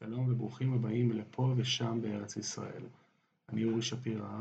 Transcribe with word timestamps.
שלום 0.00 0.32
וברוכים 0.32 0.72
הבאים 0.74 1.12
לפה 1.12 1.54
ושם 1.56 1.98
בארץ 2.02 2.36
ישראל. 2.36 2.82
אני 3.48 3.64
אורי 3.64 3.82
שפירא. 3.82 4.40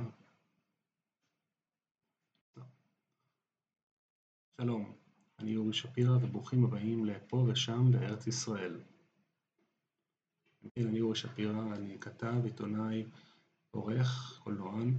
שלום, 4.61 4.93
אני 5.39 5.57
אורי 5.57 5.73
שפירא 5.73 6.17
וברוכים 6.21 6.63
הבאים 6.63 7.05
לפה 7.05 7.45
ושם 7.47 7.91
בארץ 7.91 8.27
ישראל. 8.27 8.79
כן, 10.75 10.87
אני 10.87 11.01
אורי 11.01 11.15
שפירא, 11.15 11.75
אני 11.75 11.97
כתב, 11.99 12.41
עיתונאי, 12.43 13.05
עורך, 13.71 14.39
קולנוען. 14.43 14.97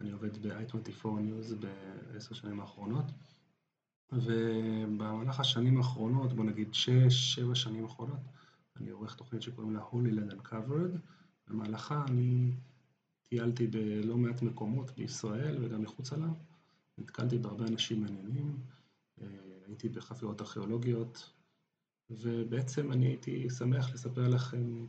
אני 0.00 0.10
עובד 0.10 0.46
ב-i24 0.46 1.04
News 1.04 1.54
בעשר 1.54 2.34
שנים 2.34 2.60
האחרונות. 2.60 3.04
ובמהלך 4.12 5.40
השנים 5.40 5.76
האחרונות, 5.76 6.32
בוא 6.32 6.44
נגיד 6.44 6.68
6-7 7.52 7.54
שנים 7.54 7.84
האחרונות, 7.84 8.20
אני 8.76 8.90
עורך 8.90 9.14
תוכנית 9.14 9.42
שקוראים 9.42 9.74
לה 9.74 9.80
Holy 9.80 10.12
Land 10.14 10.34
Uncovered, 10.34 10.98
במהלכה 11.48 12.04
אני 12.08 12.52
טיילתי 13.22 13.66
בלא 13.66 14.16
מעט 14.16 14.42
מקומות 14.42 14.90
בישראל 14.96 15.64
וגם 15.64 15.82
מחוצה 15.82 16.16
לה, 16.16 16.28
נתקלתי 16.98 17.38
בהרבה 17.38 17.66
אנשים 17.66 18.00
מעניינים, 18.00 18.58
אה, 19.20 19.26
הייתי 19.66 19.88
בחפירות 19.88 20.40
ארכיאולוגיות, 20.40 21.32
ובעצם 22.10 22.92
אני 22.92 23.06
הייתי 23.06 23.50
שמח 23.50 23.94
לספר 23.94 24.28
לכם 24.28 24.86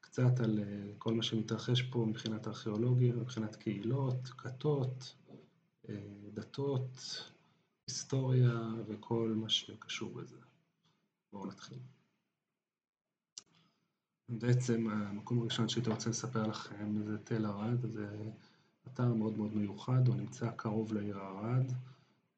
קצת 0.00 0.40
על 0.40 0.58
אה, 0.58 0.92
כל 0.98 1.14
מה 1.14 1.22
שמתרחש 1.22 1.82
פה 1.82 2.06
מבחינת 2.08 2.46
ארכיאולוגיה, 2.46 3.14
מבחינת 3.14 3.56
קהילות, 3.56 4.28
כתות, 4.28 5.14
אה, 5.88 5.94
דתות, 6.34 6.98
היסטוריה 7.86 8.60
וכל 8.86 9.34
מה 9.36 9.48
שקשור 9.48 10.10
בזה. 10.14 10.36
בואו 11.32 11.46
נתחיל. 11.46 11.78
בעצם 14.38 14.88
המקום 14.90 15.40
הראשון 15.40 15.68
שהייתי 15.68 15.90
רוצה 15.90 16.10
לספר 16.10 16.46
לכם 16.46 17.02
זה 17.06 17.18
תל 17.18 17.46
ערד, 17.46 17.86
זה 17.92 18.16
אתר 18.86 19.14
מאוד 19.14 19.38
מאוד 19.38 19.56
מיוחד, 19.56 20.08
הוא 20.08 20.16
נמצא 20.16 20.50
קרוב 20.50 20.92
לעיר 20.92 21.18
ערד, 21.18 21.72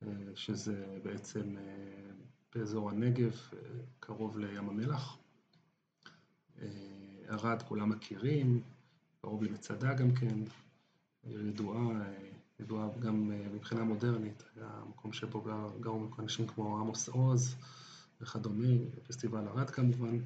אה, 0.02 0.08
שזה 0.34 0.98
בעצם 1.02 1.56
אה, 1.56 2.12
באזור 2.54 2.90
הנגב, 2.90 3.32
אה, 3.52 3.58
קרוב 4.00 4.38
לים 4.38 4.68
המלח. 4.68 5.18
ערד 7.28 7.62
כולם 7.62 7.88
מכירים, 7.88 8.62
קרוב 9.20 9.42
למצדה 9.42 9.94
גם 9.94 10.14
כן, 10.14 10.38
עיר 11.22 11.46
ידועה, 11.46 12.02
ידועה 12.60 12.88
גם 12.98 13.30
מבחינה 13.54 13.84
מודרנית, 13.84 14.42
היה 14.56 14.66
המקום 14.66 15.12
שבו 15.12 15.44
גרו 15.80 16.08
אנשים 16.18 16.46
כמו 16.46 16.78
עמוס 16.78 17.08
עוז 17.08 17.56
וכדומה, 18.20 18.66
פסטיבל 19.08 19.48
ערד 19.48 19.70
כמובן. 19.70 20.18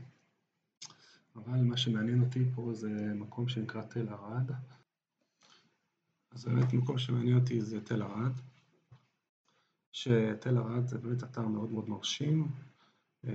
אבל 1.37 1.61
מה 1.61 1.77
שמעניין 1.77 2.21
אותי 2.21 2.45
פה 2.55 2.75
זה 2.75 3.13
מקום 3.15 3.49
שנקרא 3.49 3.83
תל 3.83 4.09
ערד. 4.09 4.51
אז 6.31 6.45
באמת 6.45 6.73
מקום 6.73 6.99
שמעניין 6.99 7.39
אותי 7.39 7.61
זה 7.61 7.81
תל 7.81 8.03
ערד, 8.03 8.33
שתל 9.93 10.59
ערד 10.59 10.87
זה 10.87 10.99
באמת 10.99 11.25
אתר 11.25 11.47
מאוד 11.47 11.73
מאוד 11.73 11.89
מרשים, 11.89 12.49
אה, 13.27 13.33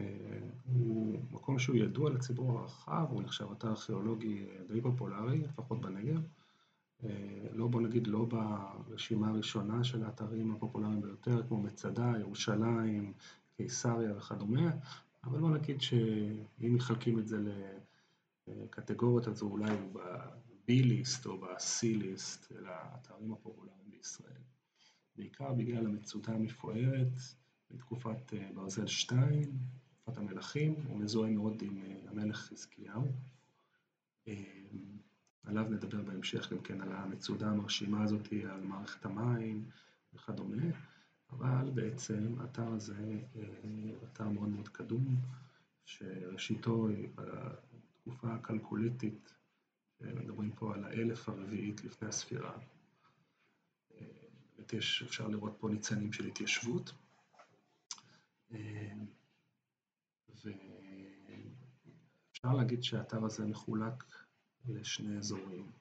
הוא 0.65 1.19
מקום 1.31 1.59
שהוא 1.59 1.75
ידוע 1.75 2.09
לציבור 2.09 2.59
הרחב, 2.59 3.07
הוא 3.09 3.21
נחשב 3.21 3.45
אתר 3.51 3.69
ארכיאולוגי 3.69 4.45
די 4.67 4.81
פופולרי, 4.81 5.37
לפחות 5.37 5.81
בנגב. 5.81 6.21
אה, 7.03 7.47
לא, 7.53 7.67
בוא 7.67 7.81
נגיד, 7.81 8.07
לא 8.07 8.25
ברשימה 8.25 9.29
הראשונה 9.29 9.83
של 9.83 10.03
האתרים 10.03 10.51
הפופולריים 10.51 11.01
ביותר, 11.01 11.43
כמו 11.47 11.57
מצדה, 11.57 12.13
ירושלים, 12.19 13.13
קיסריה 13.57 14.17
וכדומה, 14.17 14.71
אבל 15.23 15.39
בוא 15.39 15.57
נגיד 15.57 15.81
שאם 15.81 16.75
מחלקים 16.75 17.19
את 17.19 17.27
זה 17.27 17.37
קטגוריות, 18.69 19.27
אז 19.27 19.41
הוא 19.41 19.51
אולי 19.51 19.75
ב-B-ליסט 19.93 21.25
או 21.25 21.37
ב-C-ליסט, 21.37 22.51
אל 22.51 22.65
האתרים 22.65 23.33
הפופולריים 23.33 23.89
בישראל. 23.89 24.41
בעיקר 25.15 25.53
בגלל 25.53 25.85
המצודה 25.85 26.33
המפוארת 26.33 27.13
בתקופת 27.71 28.33
אה, 28.33 28.49
ברזל 28.55 28.87
2, 28.87 29.57
תקופת 29.89 30.17
המלכים, 30.17 30.75
הוא 30.87 30.97
מזוהה 30.97 31.31
מאוד 31.31 31.61
עם 31.61 31.77
אה, 31.77 31.95
המלך 32.09 32.37
חזקיהו. 32.37 33.11
אה, 34.27 34.33
עליו 35.43 35.63
נדבר 35.69 36.01
בהמשך 36.01 36.53
גם 36.53 36.59
כן 36.59 36.81
על 36.81 36.91
המצודה 36.91 37.49
המרשימה 37.49 38.03
הזאת, 38.03 38.33
על 38.49 38.61
מערכת 38.61 39.05
המים 39.05 39.65
וכדומה, 40.13 40.63
אבל 41.39 41.69
בעצם 41.73 42.35
האתר 42.39 42.67
הזה 42.67 43.19
אתר 44.03 44.29
מאוד 44.29 44.49
מאוד 44.49 44.69
קדום, 44.69 45.15
שראשיתו 45.85 46.87
תקופה 48.01 48.37
כלקוליתית, 48.37 49.33
מדברים 50.01 50.51
פה 50.51 50.73
על 50.73 50.83
האלף 50.83 51.29
הרביעית 51.29 51.83
לפני 51.83 52.07
הספירה. 52.07 52.57
באמת 54.55 54.73
יש, 54.73 55.03
אפשר 55.03 55.27
לראות 55.27 55.55
פה 55.59 55.69
ניצנים 55.69 56.13
של 56.13 56.25
התיישבות. 56.25 56.91
ואפשר 60.29 60.53
להגיד 62.57 62.83
שהאתר 62.83 63.25
הזה 63.25 63.45
מחולק 63.45 64.03
לשני 64.65 65.17
אזורים, 65.17 65.71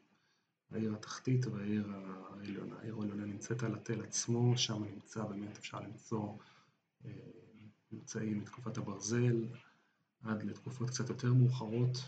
העיר 0.74 0.94
התחתית 0.94 1.46
והעיר 1.46 1.92
העליונה. 1.92 2.78
העיר 2.78 2.96
העליונה 2.96 3.24
נמצאת 3.24 3.62
על 3.62 3.74
התל 3.74 4.02
עצמו, 4.02 4.58
שם 4.58 4.84
נמצא, 4.84 5.24
באמת 5.24 5.56
אפשר 5.58 5.80
למצוא 5.80 6.36
ממצאים 7.92 8.38
מתקופת 8.38 8.78
הברזל, 8.78 9.46
עד 10.22 10.42
לתקופות 10.42 10.90
קצת 10.90 11.08
יותר 11.08 11.32
מאוחרות. 11.32 11.98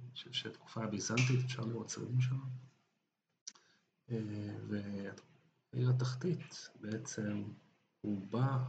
אני 0.00 0.10
חושב 0.12 0.32
שתקופה 0.32 0.84
הביזנטית, 0.84 1.44
אפשר 1.44 1.64
לראות 1.64 1.86
צרדים 1.86 2.20
שם. 2.20 2.38
והעיר 4.68 5.90
התחתית, 5.90 6.68
בעצם 6.80 7.44
רובה 8.02 8.64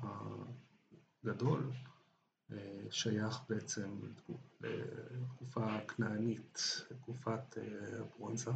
הגדול 1.24 1.72
שייך 2.90 3.40
בעצם 3.50 4.00
לתקופה 4.62 5.76
הכנענית, 5.76 6.60
לתקופת 6.92 7.58
הברונזה. 8.00 8.52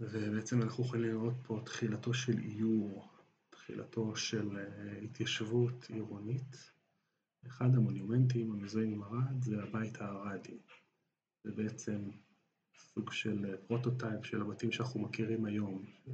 ובעצם 0.00 0.62
אנחנו 0.62 0.84
יכולים 0.84 1.04
לראות 1.04 1.34
פה 1.42 1.60
תחילתו 1.64 2.14
של 2.14 2.38
עיור 2.38 3.08
תחילתו 3.50 4.16
של 4.16 4.58
התיישבות 5.04 5.86
עירונית. 5.88 6.70
אחד 7.46 7.74
המונומנטים 7.74 8.52
המזוהים 8.52 8.92
עם 8.92 9.02
ערד 9.02 9.42
זה 9.42 9.62
הבית 9.62 10.00
הערדי. 10.00 10.58
זה 11.44 11.52
בעצם 11.52 12.10
סוג 12.78 13.12
של 13.12 13.56
פרוטוטייפ 13.66 14.24
של 14.24 14.40
הבתים 14.40 14.72
שאנחנו 14.72 15.00
מכירים 15.00 15.44
היום, 15.44 15.84
של 16.04 16.12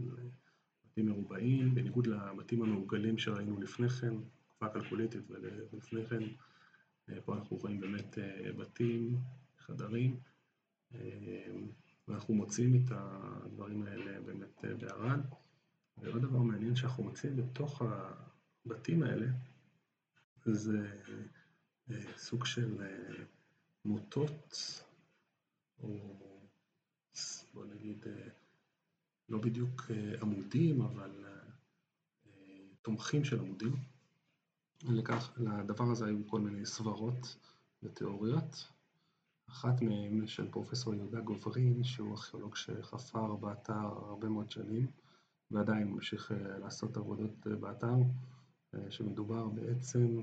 בתים 0.84 1.06
מרובעים, 1.06 1.75
בניגוד 1.75 2.06
לבתים 2.06 2.62
המעוגלים 2.62 3.19
שראינו 3.19 3.61
לפני 3.61 3.89
כן, 3.89 4.15
תקופה 4.62 4.81
כלכוליתית 4.81 5.23
ולפני 5.31 6.06
כן. 6.06 6.23
פה 7.25 7.34
אנחנו 7.34 7.56
רואים 7.56 7.81
באמת 7.81 8.19
בתים, 8.59 9.17
חדרים, 9.59 10.21
ואנחנו 12.09 12.34
מוצאים 12.34 12.77
את 12.77 12.91
הדברים 12.91 13.83
האלה 13.83 14.21
באמת 14.21 14.65
בערד. 14.81 15.21
ועוד 15.97 16.23
דבר 16.23 16.39
מעניין 16.39 16.77
שאנחנו 16.77 17.05
מוצאים 17.05 17.37
בתוך 17.37 17.83
הבתים 18.67 19.03
האלה 19.03 19.27
זה 20.45 21.00
סוג 22.17 22.47
של 22.47 22.77
מוטות, 23.84 24.56
או 25.83 26.17
בוא 27.55 27.65
נגיד, 27.65 28.06
לא 29.29 29.39
בדיוק 29.39 29.83
עמודים, 30.21 30.83
אבל 30.83 31.25
תומכים 32.83 33.25
של 33.25 33.41
עמודים. 33.41 33.91
לכך, 34.84 35.32
לדבר 35.37 35.91
הזה 35.91 36.06
היו 36.06 36.26
כל 36.26 36.41
מיני 36.41 36.66
סברות 36.66 37.37
ותיאוריות. 37.82 38.69
אחת 39.49 39.82
מהן 39.82 40.26
של 40.26 40.50
פרופסור 40.50 40.94
יהודה 40.94 41.20
גוברין, 41.20 41.84
שהוא 41.84 42.11
ארכיאולוג 42.11 42.56
שחפר 42.56 43.34
באתר 43.34 43.73
הרבה 43.73 44.29
מאוד 44.29 44.50
שנים. 44.50 44.87
ועדיין 45.50 45.88
ממשיך 45.88 46.32
לעשות 46.61 46.96
עבודות 46.96 47.46
באתר, 47.46 47.94
שמדובר 48.90 49.49
בעצם 49.49 50.20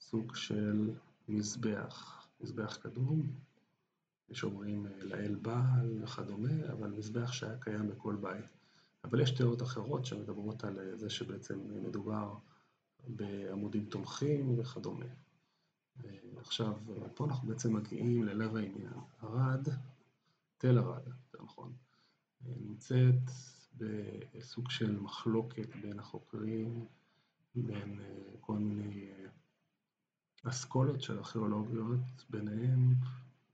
סוג 0.00 0.34
של 0.34 0.90
מזבח, 1.28 2.26
מזבח 2.40 2.76
קדום, 2.76 3.26
יש 4.28 4.44
אומרים 4.44 4.86
לאל 5.00 5.34
בעל 5.34 6.02
וכדומה, 6.02 6.72
אבל 6.72 6.90
מזבח 6.90 7.32
שהיה 7.32 7.58
קיים 7.58 7.88
בכל 7.88 8.16
בית. 8.16 8.56
אבל 9.04 9.20
יש 9.20 9.30
תיאוריות 9.30 9.62
אחרות 9.62 10.06
שמדברות 10.06 10.64
על 10.64 10.78
זה 10.94 11.10
שבעצם 11.10 11.58
מדובר 11.82 12.34
בעמודים 13.08 13.84
תומכים 13.84 14.58
וכדומה. 14.58 15.04
עכשיו, 16.36 16.74
פה 17.14 17.24
אנחנו 17.24 17.48
בעצם 17.48 17.76
מגיעים 17.76 18.24
ללב 18.24 18.56
העניין. 18.56 18.92
ערד, 19.20 19.68
תל 20.58 20.78
ערד, 20.78 21.06
יותר 21.06 21.44
נכון, 21.44 21.72
נמצאת 22.40 23.30
בסוג 23.78 24.70
של 24.70 25.00
מחלוקת 25.00 25.76
בין 25.76 25.98
החוקרים, 25.98 26.86
בין 27.54 28.00
כל 28.40 28.58
מיני 28.58 29.08
אסכולות 30.44 31.02
של 31.02 31.18
ארכיאולוגיות, 31.18 32.24
ביניהם 32.30 32.94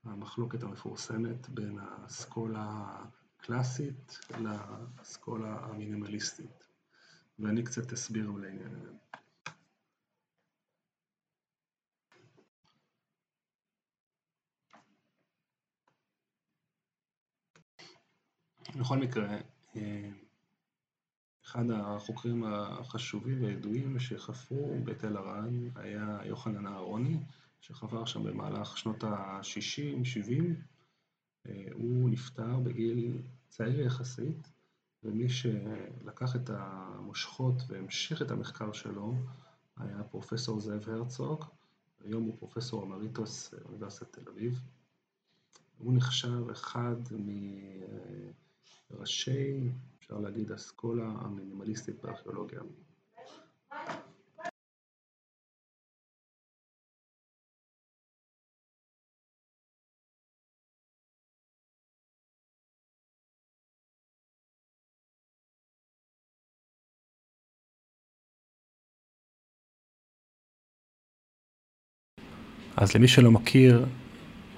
המחלוקת 0.05 0.63
המפורסמת 0.63 1.49
בין 1.49 1.79
האסכולה 1.79 2.97
הקלאסית 3.39 4.19
לאסכולה 4.41 5.59
המינימליסטית, 5.65 6.69
ואני 7.39 7.63
קצת 7.63 7.93
אסביר 7.93 8.31
לעניין 8.31 8.75
בכל 18.77 18.99
מקרה, 18.99 19.39
אחד 21.47 21.71
החוקרים 21.71 22.45
החשובים 22.45 23.45
והידועים 23.45 23.99
שחפרו 23.99 24.81
בתל 24.85 25.17
ארד 25.17 25.53
היה 25.75 26.19
יוחנן 26.25 26.67
אהרוני, 26.67 27.17
שחפר 27.61 28.05
שם 28.05 28.23
במהלך 28.23 28.79
שנות 28.79 29.05
ה-60-70. 29.05 30.43
הוא 31.73 32.11
נפטר 32.11 32.59
בגיל 32.59 33.23
צעיר 33.49 33.81
יחסית, 33.81 34.53
ומי 35.05 35.29
שלקח 35.29 36.37
את 36.37 36.51
המושכות 36.51 37.55
והמשיך 37.69 38.23
את 38.23 38.31
המחקר 38.31 38.73
שלו 38.73 39.15
היה 39.77 40.03
פרופסור 40.03 40.61
זאב 40.61 40.89
הרצוג, 40.89 41.45
היום 42.05 42.23
הוא 42.23 42.37
פרופסור 42.39 42.85
אמריטוס 42.85 43.55
באוניברסיטת 43.55 44.13
תל 44.19 44.31
אביב. 44.31 44.61
הוא 45.79 45.93
נחשב 45.95 46.51
אחד 46.51 46.97
מראשי 48.91 49.71
אפשר 49.99 50.19
להגיד 50.19 50.53
אסכולה 50.53 51.05
המינימליסטית 51.21 52.03
בארכיאולוגיה. 52.03 52.61
אז 72.77 72.95
למי 72.97 73.09
שלא 73.09 73.31
מכיר, 73.31 73.87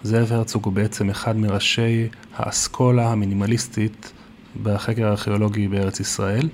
זאב 0.02 0.32
הרצוג 0.32 0.64
הוא 0.64 0.72
בעצם 0.72 1.10
אחד 1.10 1.36
מראשי 1.36 2.08
האסכולה 2.36 3.12
המינימליסטית 3.12 4.12
בחקר 4.62 5.06
הארכיאולוגי 5.06 5.68
בארץ 5.68 6.00
ישראל. 6.00 6.48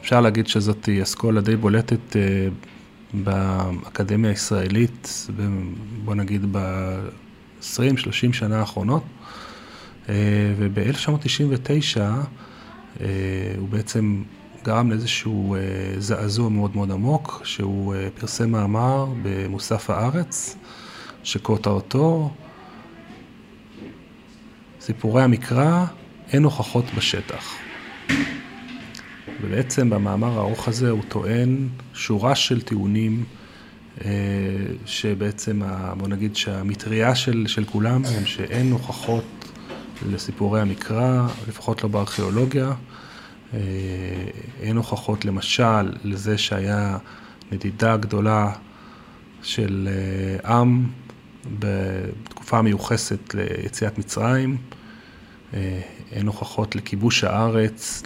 אפשר 0.00 0.20
להגיד 0.20 0.46
שזאת 0.46 0.88
אסכולה 1.02 1.40
די 1.40 1.56
בולטת 1.56 2.16
באקדמיה 3.14 4.30
הישראלית, 4.30 5.26
בוא 6.04 6.14
נגיד 6.14 6.52
ב-20-30 6.52 8.32
שנה 8.32 8.60
האחרונות, 8.60 9.04
וב-1999 10.58 12.00
הוא 13.58 13.68
בעצם 13.68 14.22
גרם 14.64 14.90
לאיזשהו 14.90 15.56
זעזוע 15.98 16.48
מאוד 16.48 16.76
מאוד 16.76 16.90
עמוק, 16.90 17.40
שהוא 17.44 17.94
פרסם 18.14 18.50
מאמר 18.50 19.06
במוסף 19.22 19.90
הארץ, 19.90 20.56
שכותרתו 21.22 22.30
סיפורי 24.80 25.22
המקרא, 25.22 25.84
אין 26.32 26.44
הוכחות 26.44 26.84
בשטח. 26.96 27.54
ובעצם 29.42 29.90
במאמר 29.90 30.38
הארוך 30.38 30.68
הזה 30.68 30.90
הוא 30.90 31.02
טוען 31.08 31.68
שורה 31.94 32.34
של 32.34 32.62
טיעונים 32.62 33.24
שבעצם, 34.86 35.62
בוא 35.98 36.08
נגיד 36.08 36.36
שהמטריה 36.36 37.14
של, 37.14 37.44
של 37.46 37.64
כולם 37.64 38.02
הם 38.04 38.26
שאין 38.26 38.72
הוכחות 38.72 39.24
לסיפורי 40.10 40.60
המקרא, 40.60 41.26
לפחות 41.48 41.82
לא 41.82 41.88
בארכיאולוגיה. 41.88 42.72
אין 44.60 44.76
הוכחות 44.76 45.24
למשל 45.24 45.92
לזה 46.04 46.38
שהיה 46.38 46.98
נדידה 47.52 47.96
גדולה 47.96 48.52
של 49.42 49.88
עם 50.44 50.86
בתקופה 51.58 52.62
מיוחסת 52.62 53.34
ליציאת 53.34 53.98
מצרים, 53.98 54.56
אין 56.12 56.26
הוכחות 56.26 56.76
לכיבוש 56.76 57.24
הארץ, 57.24 58.02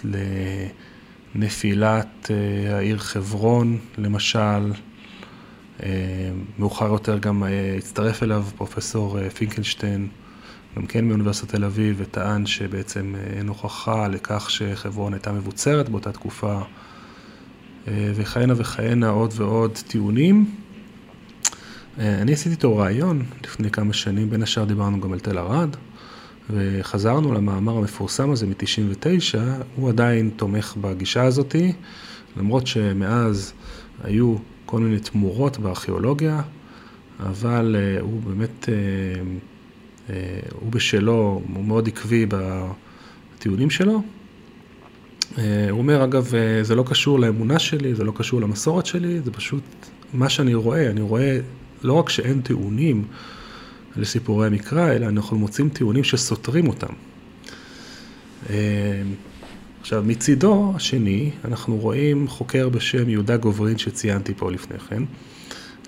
לנפילת 1.35 2.31
העיר 2.69 2.97
חברון 2.97 3.77
למשל, 3.97 4.73
מאוחר 6.59 6.85
יותר 6.85 7.17
גם 7.17 7.43
הצטרף 7.77 8.23
אליו 8.23 8.45
פרופסור 8.57 9.29
פינקלשטיין, 9.29 10.07
גם 10.77 10.85
כן 10.85 11.05
מאוניברסיטת 11.05 11.55
תל 11.55 11.63
אביב, 11.63 11.95
וטען 11.99 12.45
שבעצם 12.45 13.15
אין 13.33 13.47
הוכחה 13.47 14.07
לכך 14.07 14.49
שחברון 14.49 15.13
הייתה 15.13 15.31
מבוצרת 15.31 15.89
באותה 15.89 16.11
תקופה, 16.11 16.59
וכהנה 17.87 18.53
וכהנה 18.57 19.09
עוד 19.09 19.33
ועוד 19.35 19.71
טיעונים. 19.87 20.51
אני 21.97 22.33
עשיתי 22.33 22.49
איתו 22.49 22.77
רעיון 22.77 23.25
לפני 23.43 23.71
כמה 23.71 23.93
שנים, 23.93 24.29
בין 24.29 24.43
השאר 24.43 24.63
דיברנו 24.65 25.01
גם 25.01 25.13
על 25.13 25.19
תל 25.19 25.37
ארד, 25.37 25.69
וחזרנו 26.49 27.33
למאמר 27.33 27.77
המפורסם 27.77 28.31
הזה 28.31 28.45
מ-99, 28.45 29.37
הוא 29.75 29.89
עדיין 29.89 30.29
תומך 30.35 30.75
בגישה 30.81 31.23
הזאתי, 31.23 31.73
למרות 32.37 32.67
שמאז 32.67 33.53
היו 34.03 34.35
כל 34.65 34.79
מיני 34.79 34.99
תמורות 34.99 35.57
בארכיאולוגיה, 35.57 36.41
אבל 37.19 37.75
הוא 38.01 38.21
באמת, 38.21 38.69
הוא 40.59 40.71
בשלו, 40.71 41.41
הוא 41.53 41.65
מאוד 41.65 41.87
עקבי 41.87 42.25
בטיעונים 42.29 43.69
שלו. 43.69 44.01
הוא 45.35 45.43
אומר, 45.71 46.03
אגב, 46.03 46.33
זה 46.61 46.75
לא 46.75 46.83
קשור 46.87 47.19
לאמונה 47.19 47.59
שלי, 47.59 47.95
זה 47.95 48.03
לא 48.03 48.13
קשור 48.15 48.41
למסורת 48.41 48.85
שלי, 48.85 49.21
זה 49.21 49.31
פשוט 49.31 49.63
מה 50.13 50.29
שאני 50.29 50.53
רואה, 50.53 50.89
אני 50.89 51.01
רואה 51.01 51.39
לא 51.83 51.93
רק 51.93 52.09
שאין 52.09 52.41
טיעונים 52.41 53.03
לסיפורי 53.95 54.47
המקרא, 54.47 54.91
אלא 54.91 55.05
אנחנו 55.05 55.37
מוצאים 55.37 55.69
טיעונים 55.69 56.03
שסותרים 56.03 56.67
אותם. 56.67 56.93
עכשיו, 59.81 60.03
מצידו 60.05 60.73
השני, 60.75 61.31
אנחנו 61.45 61.77
רואים 61.77 62.27
חוקר 62.27 62.69
בשם 62.69 63.09
יהודה 63.09 63.37
גוברין 63.37 63.77
שציינתי 63.77 64.33
פה 64.37 64.51
לפני 64.51 64.79
כן, 64.79 65.03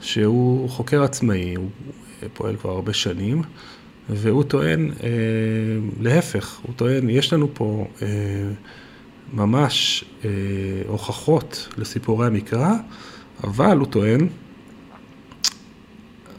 שהוא 0.02 0.70
חוקר 0.70 1.04
עצמאי, 1.04 1.56
הוא 1.56 1.70
פועל 2.34 2.56
כבר 2.56 2.70
הרבה 2.70 2.94
שנים, 2.94 3.42
והוא 4.10 4.44
טוען, 4.44 4.92
להפך, 6.00 6.60
הוא 6.64 6.74
טוען, 6.76 7.10
יש 7.10 7.34
לנו 7.34 7.50
פה 7.54 7.88
ממש 9.34 10.06
הוכחות 10.88 11.68
לסיפורי 11.78 12.28
המקרא, 12.28 12.74
אבל 13.44 13.78
הוא 13.78 13.88
טוען, 13.88 14.28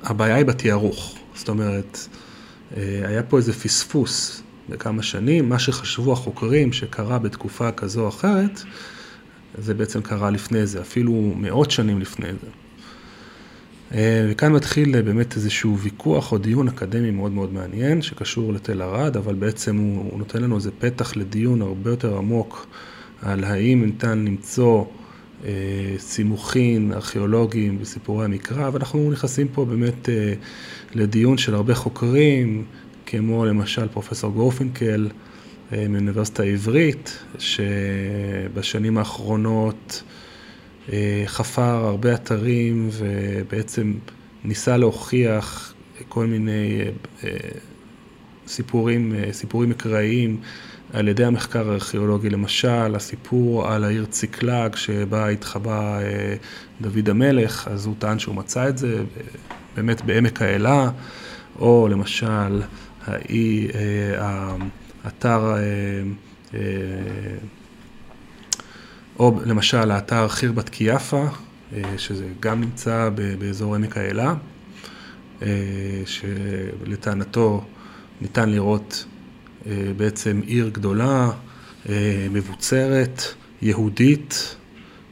הבעיה 0.02 0.34
היא 0.34 0.44
בתיארוך. 0.44 1.18
זאת 1.34 1.48
אומרת, 1.48 1.98
היה 2.76 3.22
פה 3.22 3.36
איזה 3.36 3.52
פספוס 3.52 4.42
בכמה 4.68 5.02
שנים, 5.02 5.48
מה 5.48 5.58
שחשבו 5.58 6.12
החוקרים 6.12 6.72
שקרה 6.72 7.18
בתקופה 7.18 7.72
כזו 7.72 8.02
או 8.02 8.08
אחרת, 8.08 8.62
זה 9.58 9.74
בעצם 9.74 10.02
קרה 10.02 10.30
לפני 10.30 10.66
זה, 10.66 10.80
אפילו 10.80 11.32
מאות 11.36 11.70
שנים 11.70 12.00
לפני 12.00 12.28
זה. 12.32 12.48
וכאן 13.98 14.52
מתחיל 14.52 15.02
באמת 15.02 15.36
איזשהו 15.36 15.78
ויכוח 15.78 16.32
או 16.32 16.38
דיון 16.38 16.68
אקדמי 16.68 17.10
מאוד 17.10 17.32
מאוד 17.32 17.52
מעניין, 17.52 18.02
שקשור 18.02 18.52
לתל 18.52 18.82
ארד, 18.82 19.16
אבל 19.16 19.34
בעצם 19.34 19.76
הוא 19.76 20.18
נותן 20.18 20.42
לנו 20.42 20.56
איזה 20.56 20.70
פתח 20.78 21.16
לדיון 21.16 21.62
הרבה 21.62 21.90
יותר 21.90 22.16
עמוק 22.16 22.66
על 23.22 23.44
האם 23.44 23.84
ניתן 23.84 24.18
למצוא 24.18 24.84
סימוכין 25.98 26.92
ארכיאולוגיים 26.92 27.78
בסיפורי 27.78 28.24
המקרא, 28.24 28.70
ואנחנו 28.72 29.10
נכנסים 29.10 29.48
פה 29.48 29.64
באמת 29.64 30.08
לדיון 30.94 31.38
של 31.38 31.54
הרבה 31.54 31.74
חוקרים, 31.74 32.64
כמו 33.06 33.46
למשל 33.46 33.88
פרופסור 33.88 34.32
גורפינקל 34.32 35.08
מאוניברסיטה 35.72 36.42
העברית, 36.42 37.18
שבשנים 37.38 38.98
האחרונות 38.98 40.02
חפר 41.26 41.62
הרבה 41.62 42.14
אתרים 42.14 42.88
ובעצם 42.92 43.94
ניסה 44.44 44.76
להוכיח 44.76 45.74
כל 46.08 46.26
מיני 46.26 46.80
סיפורים, 48.46 49.14
סיפורים 49.32 49.70
מקראיים 49.70 50.40
על 50.92 51.08
ידי 51.08 51.24
המחקר 51.24 51.70
הארכיאולוגי, 51.70 52.30
למשל 52.30 52.94
הסיפור 52.94 53.68
על 53.68 53.84
העיר 53.84 54.04
ציקלג 54.04 54.76
שבה 54.76 55.28
התחבא 55.28 56.00
דוד 56.80 57.08
המלך, 57.08 57.68
אז 57.68 57.86
הוא 57.86 57.94
טען 57.98 58.18
שהוא 58.18 58.34
מצא 58.34 58.68
את 58.68 58.78
זה 58.78 59.02
באמת 59.76 60.02
בעמק 60.02 60.42
האלה, 60.42 60.90
או 61.58 61.88
למשל 61.90 62.62
האתר, 65.04 65.54
או 69.20 69.40
למשל 69.44 69.90
האתר 69.90 70.28
חירבת 70.28 70.68
קיאפה 70.68 71.24
שזה 71.96 72.24
גם 72.40 72.60
נמצא 72.60 73.10
באזור 73.38 73.74
עמק 73.74 73.96
האלה, 73.96 74.34
שלטענתו 76.06 77.64
ניתן 78.20 78.50
לראות 78.50 79.04
בעצם 79.96 80.40
עיר 80.46 80.68
גדולה, 80.68 81.30
מבוצרת, 82.30 83.22
יהודית, 83.62 84.56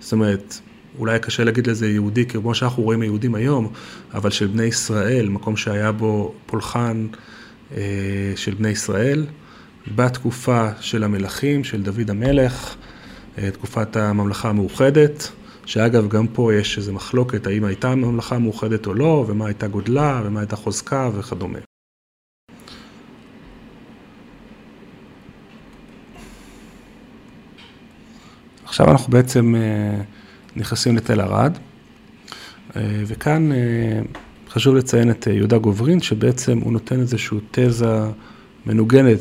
זאת 0.00 0.12
אומרת, 0.12 0.58
אולי 0.98 1.18
קשה 1.18 1.44
להגיד 1.44 1.66
לזה 1.66 1.88
יהודי, 1.88 2.26
כמו 2.26 2.54
שאנחנו 2.54 2.82
רואים 2.82 3.02
היהודים 3.02 3.34
היום, 3.34 3.72
אבל 4.14 4.30
של 4.30 4.46
בני 4.46 4.64
ישראל, 4.64 5.28
מקום 5.28 5.56
שהיה 5.56 5.92
בו 5.92 6.34
פולחן 6.46 7.06
של 8.36 8.54
בני 8.58 8.68
ישראל, 8.68 9.26
בתקופה 9.94 10.68
של 10.80 11.04
המלכים, 11.04 11.64
של 11.64 11.82
דוד 11.82 12.10
המלך, 12.10 12.76
תקופת 13.52 13.96
הממלכה 13.96 14.48
המאוחדת, 14.48 15.30
שאגב, 15.66 16.08
גם 16.08 16.26
פה 16.26 16.54
יש 16.54 16.78
איזו 16.78 16.92
מחלוקת, 16.92 17.46
האם 17.46 17.64
הייתה 17.64 17.94
ממלכה 17.94 18.38
מאוחדת 18.38 18.86
או 18.86 18.94
לא, 18.94 19.24
ומה 19.28 19.46
הייתה 19.46 19.68
גודלה, 19.68 20.22
ומה 20.24 20.40
הייתה 20.40 20.56
חוזקה 20.56 21.10
וכדומה. 21.14 21.58
עכשיו 28.64 28.90
אנחנו 28.90 29.12
בעצם 29.12 29.54
נכנסים 30.56 30.96
לתל 30.96 31.20
ערד, 31.20 31.58
וכאן 32.76 33.50
חשוב 34.48 34.74
לציין 34.74 35.10
את 35.10 35.26
יהודה 35.26 35.58
גוברין, 35.58 36.00
שבעצם 36.00 36.58
הוא 36.58 36.72
נותן 36.72 37.00
איזושהי 37.00 37.38
תזה 37.50 38.00
מנוגנת. 38.66 39.18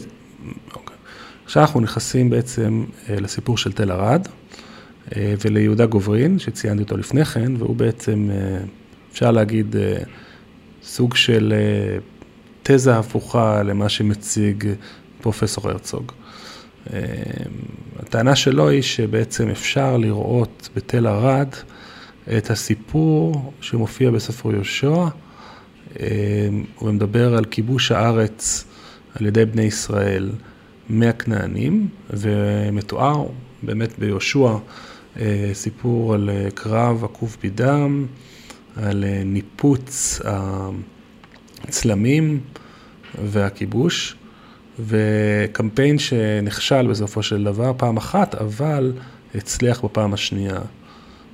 עכשיו 1.48 1.64
אנחנו 1.64 1.80
נכנסים 1.80 2.30
בעצם 2.30 2.86
לסיפור 3.10 3.58
של 3.58 3.72
תל 3.72 3.92
ערד 3.92 4.28
וליהודה 5.18 5.86
גוברין, 5.86 6.40
שציינתי 6.40 6.84
אותו 6.84 6.98
לפני 6.98 7.26
כן, 7.26 7.56
והוא 7.56 7.76
בעצם, 7.76 8.30
אפשר 9.12 9.32
להגיד, 9.32 9.76
סוג 10.84 11.16
של 11.16 11.54
תזה 12.64 12.98
הפוכה 12.98 13.64
למה 13.64 13.90
שמציג 13.90 14.68
פרופסור 15.22 15.70
הרצוג. 15.70 16.12
הטענה 18.00 18.36
שלו 18.36 18.70
היא 18.70 18.82
שבעצם 18.82 19.50
אפשר 19.50 19.98
לראות 19.98 20.70
בתל 20.76 21.08
ערד 21.08 21.50
את 22.38 22.52
הסיפור 22.52 23.54
שמופיע 23.62 24.12
בספר 24.12 24.54
יהושע, 24.54 25.08
הוא 26.80 26.92
מדבר 26.92 27.36
על 27.36 27.46
כיבוש 27.46 27.92
הארץ 27.92 28.66
על 29.16 29.26
ידי 29.26 29.46
בני 29.46 29.64
ישראל 29.64 30.30
מהכנענים, 30.90 31.88
ומתואר 32.10 33.26
באמת 33.64 34.00
ביהושע 34.00 34.54
סיפור 35.54 36.14
על 36.14 36.30
קרב 36.54 37.04
עקוב 37.04 37.38
מדם, 37.44 38.06
על 38.76 39.06
ניפוץ 39.26 40.22
הצלמים 41.64 42.40
והכיבוש, 43.24 44.16
וקמפיין 44.80 46.00
שנכשל 46.00 46.88
בסופו 46.88 47.24
של 47.24 47.44
דבר 47.44 47.72
פעם 47.78 47.98
אחת, 47.98 48.36
אבל 48.36 48.94
הצליח 49.36 49.86
בפעם 49.86 50.14
השנייה. 50.14 50.60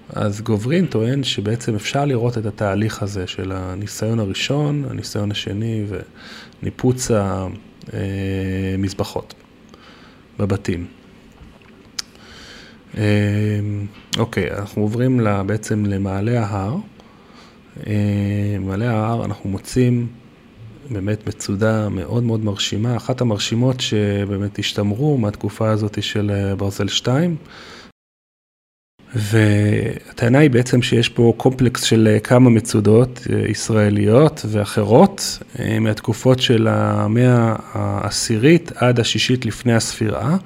אז 0.10 0.42
גוברין 0.42 0.86
טוען 0.86 1.24
שבעצם 1.24 1.76
אפשר 1.76 2.06
לראות 2.06 2.38
את 2.38 2.46
התהליך 2.46 3.04
הזה 3.04 3.28
של 3.28 3.52
הניסיון 3.52 4.20
הראשון, 4.20 4.86
הניסיון 4.90 5.32
השני 5.32 5.86
וניפוץ 6.62 7.12
המזבחות 7.94 9.34
בבתים. 10.40 10.86
אוקיי, 14.18 14.52
אנחנו 14.52 14.82
עוברים 14.82 15.20
בעצם 15.46 15.86
למעלה 15.86 16.46
ההר. 16.46 16.76
במעלה 17.88 18.92
ההר 18.92 19.26
אנחנו 19.26 19.50
מוצאים 19.50 20.08
באמת 20.92 21.28
מצודה 21.28 21.90
מאוד 21.90 22.24
מאוד 22.24 22.44
מרשימה, 22.44 22.98
אחת 22.98 23.22
המרשימות 23.22 23.80
שבאמת 23.80 24.60
השתמרו 24.60 25.18
מהתקופה 25.18 25.70
הזאת 25.70 26.04
של 26.04 26.54
ברזל 26.58 26.88
2. 26.88 27.36
והטענה 29.16 30.40
היא 30.40 30.50
בעצם 30.50 30.82
שיש 30.82 31.10
פה 31.10 31.34
קומפלקס 31.38 31.84
של 31.84 32.18
כמה 32.24 32.50
מצודות 32.50 33.28
ישראליות 33.50 34.46
ואחרות 34.50 35.40
מהתקופות 35.80 36.40
של 36.40 36.68
המאה 36.68 37.56
העשירית 37.74 38.72
עד 38.76 39.00
השישית 39.00 39.46
לפני 39.46 39.74
הספירה. 39.74 40.38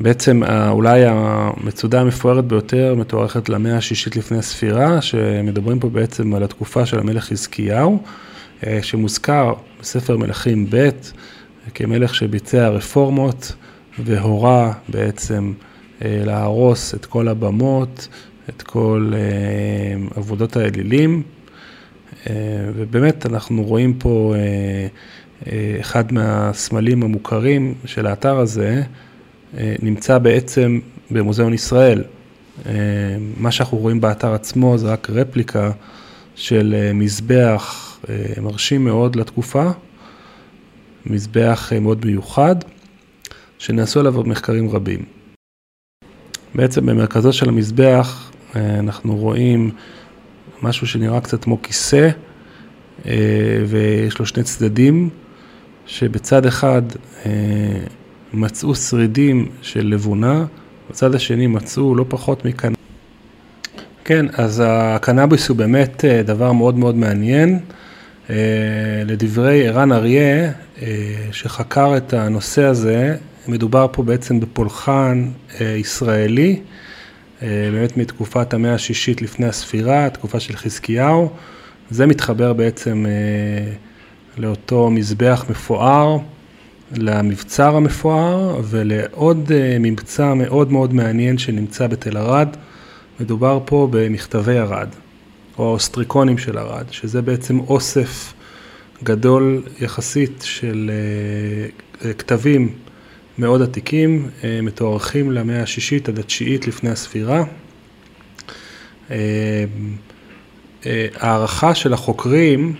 בעצם 0.00 0.42
אולי 0.70 1.02
המצודה 1.06 2.00
המפוארת 2.00 2.44
ביותר 2.44 2.94
מתוארכת 2.94 3.48
למאה 3.48 3.76
השישית 3.76 4.16
לפני 4.16 4.38
הספירה, 4.38 5.02
שמדברים 5.02 5.78
פה 5.78 5.88
בעצם 5.88 6.34
על 6.34 6.42
התקופה 6.42 6.86
של 6.86 6.98
המלך 6.98 7.24
חזקיהו, 7.24 8.02
שמוזכר 8.82 9.52
בספר 9.80 10.16
מלכים 10.16 10.66
ב' 10.70 10.88
כמלך 11.74 12.14
שביצע 12.14 12.68
רפורמות 12.68 13.52
והורה 13.98 14.72
בעצם 14.88 15.52
להרוס 16.00 16.94
את 16.94 17.06
כל 17.06 17.28
הבמות, 17.28 18.08
את 18.48 18.62
כל 18.62 19.12
עבודות 20.16 20.56
האלילים, 20.56 21.22
ובאמת 22.74 23.26
אנחנו 23.26 23.64
רואים 23.64 23.94
פה 23.98 24.34
אחד 25.80 26.12
מהסמלים 26.12 27.02
המוכרים 27.02 27.74
של 27.84 28.06
האתר 28.06 28.38
הזה, 28.38 28.82
נמצא 29.82 30.18
בעצם 30.18 30.80
במוזיאון 31.10 31.54
ישראל. 31.54 32.04
מה 33.36 33.50
שאנחנו 33.50 33.78
רואים 33.78 34.00
באתר 34.00 34.34
עצמו 34.34 34.78
זה 34.78 34.92
רק 34.92 35.10
רפליקה 35.10 35.70
של 36.34 36.90
מזבח 36.94 37.96
מרשים 38.42 38.84
מאוד 38.84 39.16
לתקופה, 39.16 39.70
מזבח 41.06 41.72
מאוד 41.80 42.06
מיוחד, 42.06 42.56
שנעשו 43.58 44.00
עליו 44.00 44.12
מחקרים 44.12 44.70
רבים. 44.70 45.19
בעצם 46.54 46.86
במרכזו 46.86 47.32
של 47.32 47.48
המזבח 47.48 48.30
אנחנו 48.56 49.16
רואים 49.16 49.70
משהו 50.62 50.86
שנראה 50.86 51.20
קצת 51.20 51.44
כמו 51.44 51.62
כיסא, 51.62 52.08
ויש 53.66 54.18
לו 54.18 54.26
שני 54.26 54.42
צדדים, 54.42 55.08
שבצד 55.86 56.46
אחד 56.46 56.82
מצאו 58.32 58.74
שרידים 58.74 59.48
של 59.62 59.86
לבונה, 59.86 60.44
בצד 60.90 61.14
השני 61.14 61.46
מצאו 61.46 61.94
לא 61.94 62.04
פחות 62.08 62.44
מקנאביס. 62.44 62.80
כן, 64.04 64.26
אז 64.32 64.62
הקנאביס 64.66 65.48
הוא 65.48 65.56
באמת 65.56 66.04
דבר 66.24 66.52
מאוד 66.52 66.78
מאוד 66.78 66.96
מעניין. 66.96 67.58
לדברי 69.06 69.68
ערן 69.68 69.92
אריה, 69.92 70.52
שחקר 71.32 71.96
את 71.96 72.12
הנושא 72.12 72.62
הזה, 72.62 73.16
מדובר 73.48 73.86
פה 73.92 74.02
בעצם 74.02 74.40
בפולחן 74.40 75.28
ישראלי, 75.60 76.60
באמת 77.42 77.96
מתקופת 77.96 78.54
המאה 78.54 78.74
השישית 78.74 79.22
לפני 79.22 79.46
הספירה, 79.46 80.10
תקופה 80.10 80.40
של 80.40 80.56
חזקיהו. 80.56 81.30
זה 81.90 82.06
מתחבר 82.06 82.52
בעצם 82.52 83.06
לאותו 84.38 84.90
מזבח 84.90 85.44
מפואר, 85.50 86.18
למבצר 86.92 87.76
המפואר 87.76 88.60
ולעוד 88.64 89.50
ממצא 89.80 90.34
מאוד 90.34 90.72
מאוד 90.72 90.94
מעניין 90.94 91.38
שנמצא 91.38 91.86
בתל 91.86 92.16
ערד. 92.16 92.48
מדובר 93.20 93.60
פה 93.64 93.88
במכתבי 93.90 94.58
ערד, 94.58 94.88
או 95.58 95.78
סטריקונים 95.78 96.38
של 96.38 96.58
ערד, 96.58 96.84
שזה 96.90 97.22
בעצם 97.22 97.60
אוסף 97.60 98.32
גדול 99.04 99.62
יחסית 99.80 100.42
של 100.44 100.90
כתבים 102.18 102.72
מאוד 103.40 103.62
עתיקים, 103.62 104.28
מתוארכים 104.62 105.32
למאה 105.32 105.62
השישית 105.62 106.08
עד 106.08 106.18
התשיעית 106.18 106.66
לפני 106.66 106.90
הספירה. 106.90 107.44
הערכה 111.20 111.74
של 111.74 111.92
החוקרים 111.92 112.74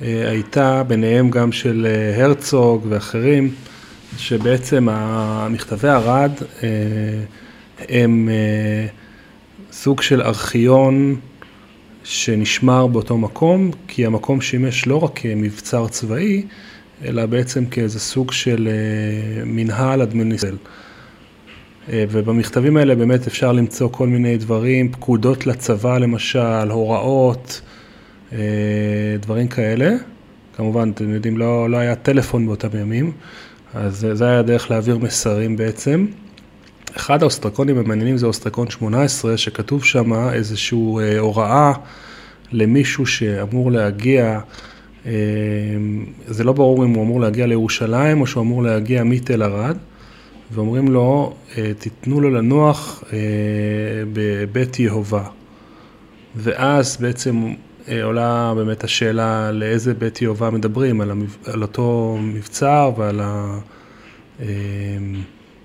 הייתה 0.00 0.82
ביניהם 0.82 1.30
גם 1.30 1.52
של 1.52 1.86
הרצוג 2.16 2.86
ואחרים, 2.88 3.54
שבעצם 4.18 4.88
המכתבי 4.90 5.88
ערד 5.88 6.32
הם 7.88 8.28
סוג 9.72 10.02
של 10.02 10.22
ארכיון 10.22 11.16
שנשמר 12.04 12.86
באותו 12.86 13.18
מקום, 13.18 13.70
כי 13.88 14.06
המקום 14.06 14.40
שימש 14.40 14.86
לא 14.86 15.04
רק 15.04 15.10
כמבצר 15.14 15.88
צבאי, 15.88 16.42
אלא 17.04 17.26
בעצם 17.26 17.66
כאיזה 17.66 18.00
סוג 18.00 18.32
של 18.32 18.68
מנהל 19.46 20.02
אדמיניסטרטיבי. 20.02 20.58
ובמכתבים 21.88 22.76
האלה 22.76 22.94
באמת 22.94 23.26
אפשר 23.26 23.52
למצוא 23.52 23.88
כל 23.88 24.06
מיני 24.08 24.36
דברים, 24.36 24.92
פקודות 24.92 25.46
לצבא 25.46 25.98
למשל, 25.98 26.70
הוראות, 26.70 27.60
דברים 29.20 29.48
כאלה. 29.48 29.96
כמובן, 30.56 30.90
אתם 30.94 31.10
יודעים, 31.10 31.38
לא 31.38 31.76
היה 31.76 31.94
טלפון 31.94 32.46
באותם 32.46 32.68
ימים, 32.80 33.12
אז 33.74 34.06
זה 34.12 34.24
היה 34.24 34.38
הדרך 34.38 34.70
להעביר 34.70 34.98
מסרים 34.98 35.56
בעצם. 35.56 36.06
אחד 36.96 37.22
האוסטרקונים 37.22 37.78
המעניינים 37.78 38.16
זה 38.16 38.26
אוסטרקון 38.26 38.70
18, 38.70 39.36
שכתוב 39.36 39.84
שם 39.84 40.12
איזושהי 40.32 40.78
הוראה 41.18 41.72
למישהו 42.52 43.06
שאמור 43.06 43.72
להגיע, 43.72 44.40
זה 46.26 46.44
לא 46.44 46.52
ברור 46.52 46.84
אם 46.84 46.90
הוא 46.90 47.04
אמור 47.04 47.20
להגיע 47.20 47.46
לירושלים 47.46 48.20
או 48.20 48.26
שהוא 48.26 48.42
אמור 48.42 48.62
להגיע 48.62 49.04
מתל 49.04 49.42
ערד. 49.42 49.76
ואומרים 50.52 50.88
לו, 50.88 51.34
אה, 51.58 51.72
תיתנו 51.78 52.20
לו 52.20 52.30
לנוח 52.30 53.04
אה, 53.12 53.18
בבית 54.12 54.78
יהובה. 54.78 55.24
ואז 56.36 56.96
בעצם 57.00 57.54
אה, 57.88 58.04
עולה 58.04 58.52
באמת 58.56 58.84
השאלה 58.84 59.52
לאיזה 59.52 59.94
בית 59.94 60.22
יהובה 60.22 60.50
מדברים, 60.50 61.00
על, 61.00 61.10
המב... 61.10 61.36
על 61.46 61.62
אותו 61.62 62.18
מבצר 62.20 62.92
ועל 62.96 63.20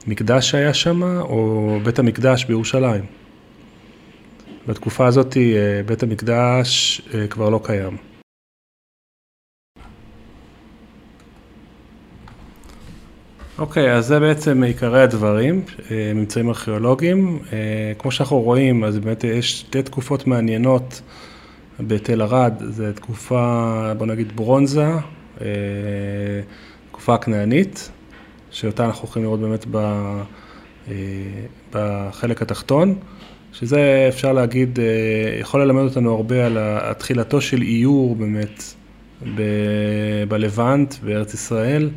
המקדש 0.05 0.49
שהיה 0.51 0.73
שם, 0.73 1.03
או 1.03 1.79
בית 1.83 1.99
המקדש 1.99 2.45
בירושלים. 2.45 3.05
בתקופה 4.67 5.07
הזאת 5.07 5.37
בית 5.85 6.03
המקדש 6.03 7.01
כבר 7.29 7.49
לא 7.49 7.59
קיים. 7.63 7.97
אוקיי, 13.59 13.93
אז 13.93 14.05
זה 14.07 14.19
בעצם 14.19 14.63
עיקרי 14.63 15.01
הדברים, 15.01 15.61
אה, 15.91 16.11
ממצאים 16.15 16.49
ארכיאולוגיים. 16.49 17.39
אה, 17.53 17.93
כמו 17.97 18.11
שאנחנו 18.11 18.41
רואים, 18.41 18.83
אז 18.83 18.99
באמת 18.99 19.23
יש 19.23 19.59
שתי 19.59 19.83
תקופות 19.83 20.27
מעניינות 20.27 21.01
בתל 21.79 22.21
ערד, 22.21 22.53
זו 22.69 22.83
תקופה, 22.95 23.93
בוא 23.97 24.05
נגיד 24.05 24.35
ברונזה, 24.35 24.87
אה, 25.41 25.47
תקופה 26.91 27.13
הכנענית, 27.13 27.91
שאותה 28.51 28.85
אנחנו 28.85 29.07
יכולים 29.07 29.25
לראות 29.25 29.39
באמת 29.39 29.65
בחלק 31.71 32.41
התחתון, 32.41 32.95
שזה 33.53 34.05
אפשר 34.09 34.33
להגיד, 34.33 34.79
יכול 35.41 35.61
ללמד 35.61 35.83
אותנו 35.83 36.15
הרבה 36.15 36.45
על 36.45 36.57
תחילתו 36.97 37.41
של 37.41 37.61
איור 37.61 38.15
באמת 38.15 38.63
בלבנט, 40.27 40.95
בארץ 41.03 41.33
ישראל. 41.33 41.89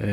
אה, 0.00 0.06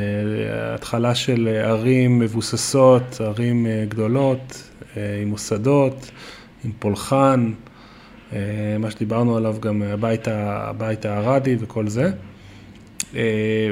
התחלה 0.74 1.14
של 1.14 1.48
ערים 1.64 2.18
מבוססות, 2.18 3.20
ערים 3.20 3.66
אה, 3.66 3.84
גדולות, 3.88 4.70
אה, 4.96 5.18
עם 5.22 5.28
מוסדות, 5.28 6.10
עם 6.64 6.70
פולחן, 6.78 7.52
מה 8.78 8.90
שדיברנו 8.90 9.36
עליו 9.36 9.56
גם 9.60 9.82
הבית, 9.82 10.28
הבית 10.30 11.04
הערדי 11.04 11.56
וכל 11.60 11.88
זה. 11.88 12.10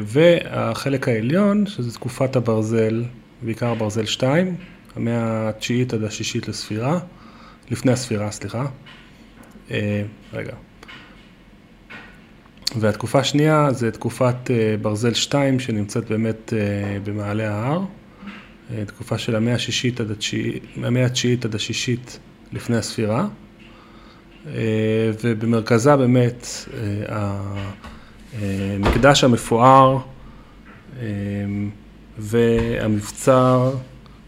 והחלק 0.02 1.08
העליון, 1.08 1.66
שזה 1.66 1.92
תקופת 1.92 2.36
הברזל, 2.36 3.04
בעיקר 3.42 3.74
ברזל 3.74 4.04
2, 4.04 4.56
המאה 4.96 5.48
התשיעית 5.48 5.94
עד 5.94 6.04
השישית 6.04 6.48
לספירה, 6.48 6.98
לפני 7.70 7.92
הספירה, 7.92 8.30
סליחה. 8.30 8.66
רגע, 10.32 10.54
והתקופה 12.76 13.18
השנייה 13.18 13.72
זה 13.72 13.90
תקופת 13.90 14.50
אה, 14.50 14.76
ברזל 14.82 15.14
2 15.14 15.60
שנמצאת 15.60 16.10
באמת 16.10 16.52
אה, 16.52 16.98
במעלה 17.04 17.50
ההר, 17.54 17.80
אה, 18.70 18.84
תקופה 18.84 19.18
של 19.18 19.36
המאה 19.36 19.54
השישית 19.54 20.00
עד 20.00 20.10
התשיעית, 20.10 20.62
המאה 20.76 21.04
התשיעית 21.04 21.44
עד 21.44 21.54
השישית 21.54 22.18
לפני 22.52 22.76
הספירה, 22.76 23.26
ובמרכזה 25.24 25.96
באמת 25.96 26.46
המקדש 28.38 29.24
המפואר 29.24 29.98
והמבצר 32.18 33.74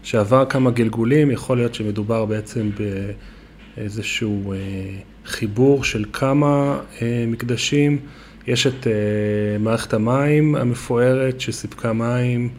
שעבר 0.03 0.45
כמה 0.45 0.71
גלגולים, 0.71 1.31
יכול 1.31 1.57
להיות 1.57 1.75
שמדובר 1.75 2.25
בעצם 2.25 2.69
באיזשהו 3.77 4.53
חיבור 5.25 5.83
של 5.83 6.05
כמה 6.13 6.79
מקדשים. 7.27 7.99
יש 8.47 8.67
את 8.67 8.83
uh, 8.83 8.87
מערכת 9.59 9.93
המים 9.93 10.55
המפוארת 10.55 11.41
שסיפקה 11.41 11.93
מים, 11.93 12.49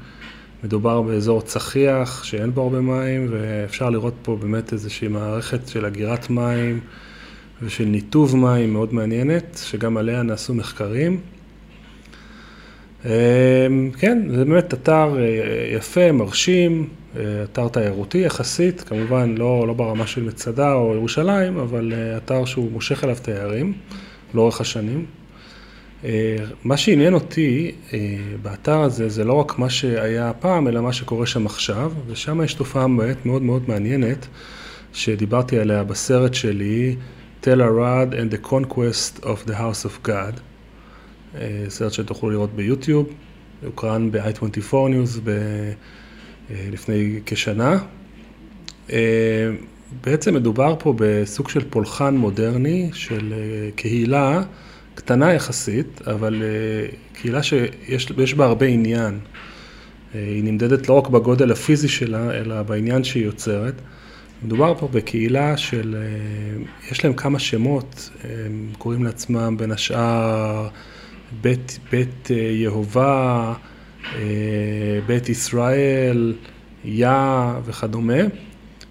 מדובר 0.64 1.02
באזור 1.02 1.42
צחיח 1.42 2.24
שאין 2.24 2.50
בו 2.50 2.62
הרבה 2.62 2.80
מים 2.80 3.28
ואפשר 3.30 3.90
לראות 3.90 4.14
פה 4.22 4.36
באמת 4.40 4.72
איזושהי 4.72 5.08
מערכת 5.08 5.68
של 5.68 5.86
אגירת 5.86 6.30
מים 6.30 6.80
ושל 7.62 7.84
ניתוב 7.84 8.36
מים 8.36 8.72
מאוד 8.72 8.94
מעניינת, 8.94 9.60
שגם 9.64 9.96
עליה 9.96 10.22
נעשו 10.22 10.54
מחקרים. 10.54 11.20
Uh, 13.02 13.06
כן, 13.98 14.22
זה 14.30 14.44
באמת 14.44 14.74
אתר 14.74 15.16
uh, 15.16 15.76
יפה, 15.76 16.12
מרשים, 16.12 16.88
אתר 17.44 17.68
תיירותי 17.68 18.18
יחסית, 18.18 18.80
כמובן 18.80 19.34
לא, 19.38 19.64
לא 19.66 19.74
ברמה 19.74 20.06
של 20.06 20.22
מצדה 20.22 20.72
או 20.72 20.94
ירושלים, 20.94 21.58
אבל 21.58 21.92
אתר 22.16 22.44
שהוא 22.44 22.72
מושך 22.72 23.04
אליו 23.04 23.16
תיירים 23.22 23.72
לאורך 24.34 24.60
השנים. 24.60 25.17
אה, 26.04 26.36
מה 26.64 26.76
שעניין 26.76 27.14
אותי 27.14 27.72
אה, 27.92 27.98
באתר 28.42 28.80
הזה 28.80 29.08
זה 29.08 29.24
לא 29.24 29.32
רק 29.32 29.58
מה 29.58 29.70
שהיה 29.70 30.32
פעם, 30.32 30.68
אלא 30.68 30.80
מה 30.80 30.92
שקורה 30.92 31.26
שם 31.26 31.46
עכשיו, 31.46 31.92
ושם 32.06 32.40
יש 32.44 32.54
תופעה 32.54 32.88
באמת 32.88 33.26
מאוד 33.26 33.42
מאוד 33.42 33.62
מעניינת, 33.68 34.26
שדיברתי 34.92 35.58
עליה 35.58 35.84
בסרט 35.84 36.34
שלי, 36.34 36.96
Tell 37.42 37.46
Arad 37.46 38.12
and 38.12 38.34
the 38.34 38.48
Conquest 38.50 39.24
of 39.24 39.48
the 39.48 39.52
House 39.52 39.86
of 39.86 40.08
God, 40.08 40.40
אה, 41.34 41.64
סרט 41.68 41.92
שתוכלו 41.92 42.30
לראות 42.30 42.50
ביוטיוב, 42.52 43.08
הוקרן 43.64 44.10
ב-i24 44.10 44.72
News 44.72 45.20
ב- 45.24 45.72
לפני 46.50 47.20
כשנה. 47.26 47.78
בעצם 50.04 50.34
מדובר 50.34 50.76
פה 50.78 50.94
בסוג 50.96 51.48
של 51.48 51.70
פולחן 51.70 52.16
מודרני 52.16 52.90
של 52.92 53.34
קהילה 53.76 54.42
קטנה 54.98 55.34
יחסית, 55.34 56.00
אבל 56.06 56.42
אה, 56.42 56.88
קהילה 57.12 57.42
שיש 57.42 58.34
בה 58.34 58.44
הרבה 58.44 58.66
עניין. 58.66 59.18
אה, 60.14 60.20
היא 60.20 60.44
נמדדת 60.44 60.88
לא 60.88 60.94
רק 60.94 61.08
בגודל 61.08 61.52
הפיזי 61.52 61.88
שלה, 61.88 62.34
אלא 62.34 62.62
בעניין 62.62 63.04
שהיא 63.04 63.24
יוצרת. 63.24 63.74
מדובר 64.42 64.74
פה 64.78 64.88
בקהילה 64.92 65.56
של, 65.56 65.96
אה, 65.98 66.90
יש 66.90 67.04
להם 67.04 67.14
כמה 67.14 67.38
שמות, 67.38 68.10
הם 68.24 68.70
קוראים 68.78 69.04
לעצמם 69.04 69.56
בין 69.58 69.70
השאר 69.70 70.68
בית, 71.40 71.78
בית 71.92 72.30
יהובה, 72.30 73.54
בית 75.06 75.28
ישראל, 75.28 76.34
יא 76.84 77.08
וכדומה. 77.64 78.22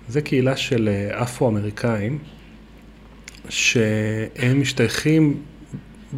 זו 0.09 0.19
קהילה 0.23 0.57
של 0.57 0.89
אפרו-אמריקאים, 1.11 2.19
שהם 3.49 4.61
משתייכים 4.61 5.41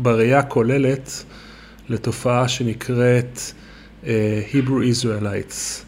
בראייה 0.02 0.44
כוללת 0.44 1.24
לתופעה 1.90 2.48
שנקראת 2.48 3.40
uh, 4.04 4.08
Hebrew 4.52 4.82
Israelites. 4.94 5.84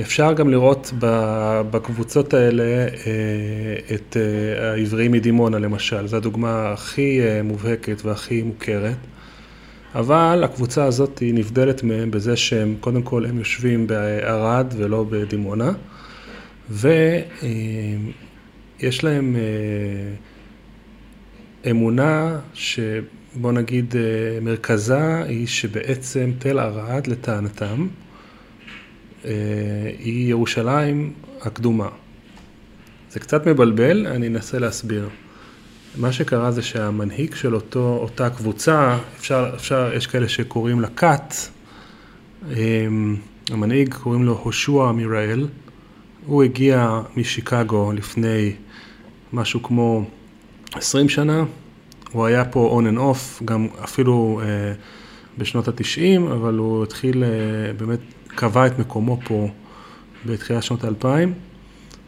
אפשר 0.00 0.32
גם 0.32 0.50
לראות 0.50 0.92
בקבוצות 1.70 2.34
האלה 2.34 2.86
uh, 2.88 2.94
את 3.94 4.16
uh, 4.16 4.18
העבריים 4.60 5.12
מדימונה 5.12 5.58
למשל, 5.58 6.06
זו 6.06 6.16
הדוגמה 6.16 6.72
הכי 6.72 7.20
מובהקת 7.44 8.04
והכי 8.04 8.42
מוכרת. 8.42 8.96
אבל 9.94 10.42
הקבוצה 10.44 10.84
הזאת 10.84 11.18
היא 11.18 11.34
נבדלת 11.34 11.82
מהם 11.82 12.10
בזה 12.10 12.36
שהם, 12.36 12.76
קודם 12.80 13.02
כל 13.02 13.26
הם 13.26 13.38
יושבים 13.38 13.86
בערד 13.86 14.74
ולא 14.76 15.04
בדימונה, 15.10 15.72
ויש 16.70 16.94
להם 19.04 19.36
אמונה 21.70 22.38
שבוא 22.54 23.52
נגיד 23.52 23.94
אה, 23.96 24.40
מרכזה 24.40 25.24
היא 25.24 25.46
שבעצם 25.46 26.32
תל 26.38 26.58
ערד 26.58 27.06
לטענתם 27.06 27.86
אה, 29.24 29.30
היא 29.98 30.30
ירושלים 30.30 31.12
הקדומה. 31.40 31.88
זה 33.10 33.20
קצת 33.20 33.46
מבלבל, 33.46 34.06
אני 34.06 34.28
אנסה 34.28 34.58
להסביר. 34.58 35.08
מה 35.96 36.12
שקרה 36.12 36.50
זה 36.50 36.62
שהמנהיג 36.62 37.34
של 37.34 37.54
אותו, 37.54 37.98
אותה 38.02 38.30
קבוצה, 38.30 38.98
אפשר, 39.16 39.50
אפשר, 39.54 39.90
יש 39.96 40.06
כאלה 40.06 40.28
שקוראים 40.28 40.80
לה 40.80 40.88
כת, 40.96 41.34
אמ, 42.52 43.16
המנהיג 43.50 43.94
קוראים 43.94 44.24
לו 44.24 44.40
הושע 44.42 44.92
מיראל, 44.92 45.48
הוא 46.26 46.42
הגיע 46.42 47.00
משיקגו 47.16 47.92
לפני 47.92 48.52
משהו 49.32 49.62
כמו 49.62 50.04
20 50.76 51.08
שנה, 51.08 51.44
הוא 52.12 52.26
היה 52.26 52.44
פה 52.44 52.80
on 52.80 52.94
and 52.94 52.98
off, 52.98 53.44
גם 53.44 53.66
אפילו 53.84 54.40
uh, 54.42 54.44
בשנות 55.38 55.68
התשעים, 55.68 56.26
אבל 56.26 56.54
הוא 56.54 56.82
התחיל, 56.82 57.22
uh, 57.22 57.26
באמת 57.80 57.98
קבע 58.26 58.66
את 58.66 58.78
מקומו 58.78 59.20
פה 59.24 59.48
בתחילת 60.26 60.62
שנות 60.62 60.84
האלפיים. 60.84 61.34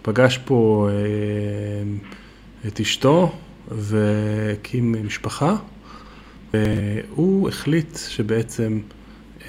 פגש 0.03 0.39
פה 0.39 0.89
uh, 0.89 2.67
את 2.69 2.81
אשתו 2.81 3.33
והקים 3.69 4.95
משפחה, 5.07 5.57
והוא 6.55 7.49
החליט 7.49 7.99
שבעצם 8.09 8.81
uh, 9.41 9.47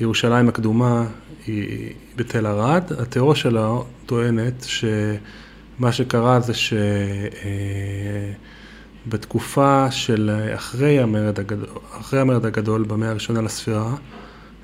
ירושלים 0.00 0.48
הקדומה 0.48 1.06
היא 1.46 1.92
בתל 2.16 2.46
ערד. 2.46 2.92
התיאוריה 2.98 3.36
שלה 3.36 3.70
טוענת 4.06 4.64
שמה 5.80 5.92
שקרה 5.92 6.40
זה 6.40 6.52
שבתקופה 9.06 9.90
של 9.90 10.30
אחרי 10.54 10.98
המרד 10.98 11.38
הגדול, 11.38 11.68
אחרי 12.00 12.20
המרד 12.20 12.46
הגדול 12.46 12.82
במאה 12.82 13.10
הראשונה 13.10 13.42
לספירה, 13.42 13.94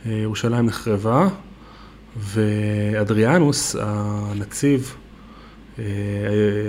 ירושלים 0.07 0.67
נחרבה, 0.67 1.29
ואדריאנוס, 2.17 3.77
הנציב, 3.81 4.97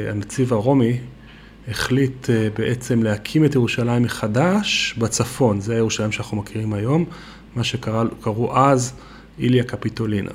הנציב 0.09 0.53
הרומי, 0.53 0.99
החליט 1.67 2.29
בעצם 2.57 3.03
להקים 3.03 3.45
את 3.45 3.55
ירושלים 3.55 4.03
מחדש 4.03 4.95
בצפון, 4.97 5.61
זה 5.61 5.73
הירושלים 5.73 6.11
שאנחנו 6.11 6.37
מכירים 6.37 6.73
היום, 6.73 7.05
מה 7.55 7.63
שקראו 7.63 8.57
אז 8.57 8.93
איליה 9.39 9.63
קפיטולינה. 9.63 10.31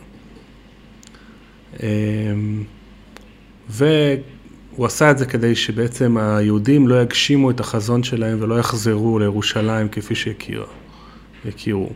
והוא 3.70 4.86
עשה 4.86 5.10
את 5.10 5.18
זה 5.18 5.26
כדי 5.26 5.54
שבעצם 5.54 6.16
היהודים 6.16 6.88
לא 6.88 7.02
יגשימו 7.02 7.50
את 7.50 7.60
החזון 7.60 8.02
שלהם 8.02 8.38
ולא 8.40 8.58
יחזרו 8.58 9.18
לירושלים 9.18 9.88
כפי 9.88 10.14
שהכירו. 10.14 11.88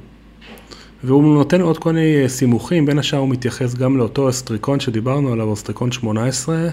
והוא 1.04 1.34
נותן 1.34 1.60
עוד 1.60 1.78
כל 1.78 1.92
מיני 1.92 2.28
סימוכים, 2.28 2.86
בין 2.86 2.98
השאר 2.98 3.18
הוא 3.18 3.28
מתייחס 3.28 3.74
גם 3.74 3.96
לאותו 3.96 4.28
אסטריקון 4.28 4.80
שדיברנו 4.80 5.32
עליו, 5.32 5.52
אסטריקון 5.52 5.92
18, 5.92 6.68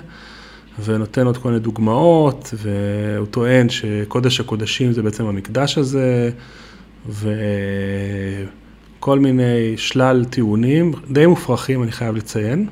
ונותן 0.83 1.25
עוד 1.25 1.37
כל 1.37 1.49
מיני 1.49 1.59
דוגמאות, 1.59 2.53
והוא 2.57 3.27
טוען 3.27 3.69
שקודש 3.69 4.39
הקודשים 4.39 4.91
זה 4.91 5.01
בעצם 5.01 5.25
המקדש 5.25 5.77
הזה, 5.77 6.31
וכל 7.09 7.29
מיני 9.19 9.73
שלל 9.77 10.25
טיעונים, 10.29 10.93
די 11.11 11.25
מופרכים 11.25 11.83
אני 11.83 11.91
חייב 11.91 12.15
לציין, 12.15 12.67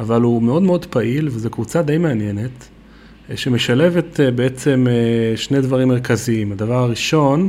אבל 0.00 0.22
הוא 0.22 0.42
מאוד 0.42 0.62
מאוד 0.62 0.86
פעיל, 0.86 1.28
וזו 1.28 1.50
קבוצה 1.50 1.82
די 1.82 1.98
מעניינת, 1.98 2.68
שמשלבת 3.34 4.20
בעצם 4.34 4.86
שני 5.36 5.60
דברים 5.60 5.88
מרכזיים. 5.88 6.52
הדבר 6.52 6.74
הראשון 6.74 7.48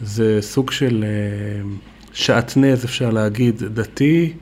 זה 0.00 0.38
סוג 0.40 0.70
של 0.70 1.04
שעטנז, 2.12 2.84
אפשר 2.84 3.10
להגיד, 3.10 3.64
דתי, 3.64 4.32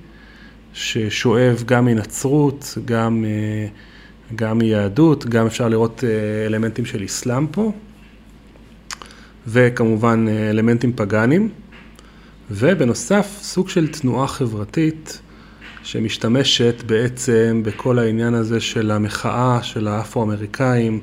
ששואב 0.75 1.63
גם 1.67 1.85
מנצרות, 1.85 2.79
גם, 2.85 3.25
גם 4.35 4.59
מיהדות, 4.59 5.27
גם 5.27 5.47
אפשר 5.47 5.69
לראות 5.69 6.05
אלמנטים 6.47 6.85
של 6.85 7.05
אסלאם 7.05 7.47
פה, 7.47 7.73
וכמובן 9.47 10.27
אלמנטים 10.51 10.93
פגאנים, 10.97 11.49
ובנוסף 12.51 13.39
סוג 13.43 13.69
של 13.69 13.89
תנועה 13.89 14.27
חברתית 14.27 15.21
שמשתמשת 15.85 16.83
בעצם 16.87 17.63
בכל 17.65 17.99
העניין 17.99 18.35
הזה 18.35 18.61
של 18.61 18.91
המחאה 18.91 19.59
של 19.63 19.89
האפרו-אמריקאים 19.89 21.01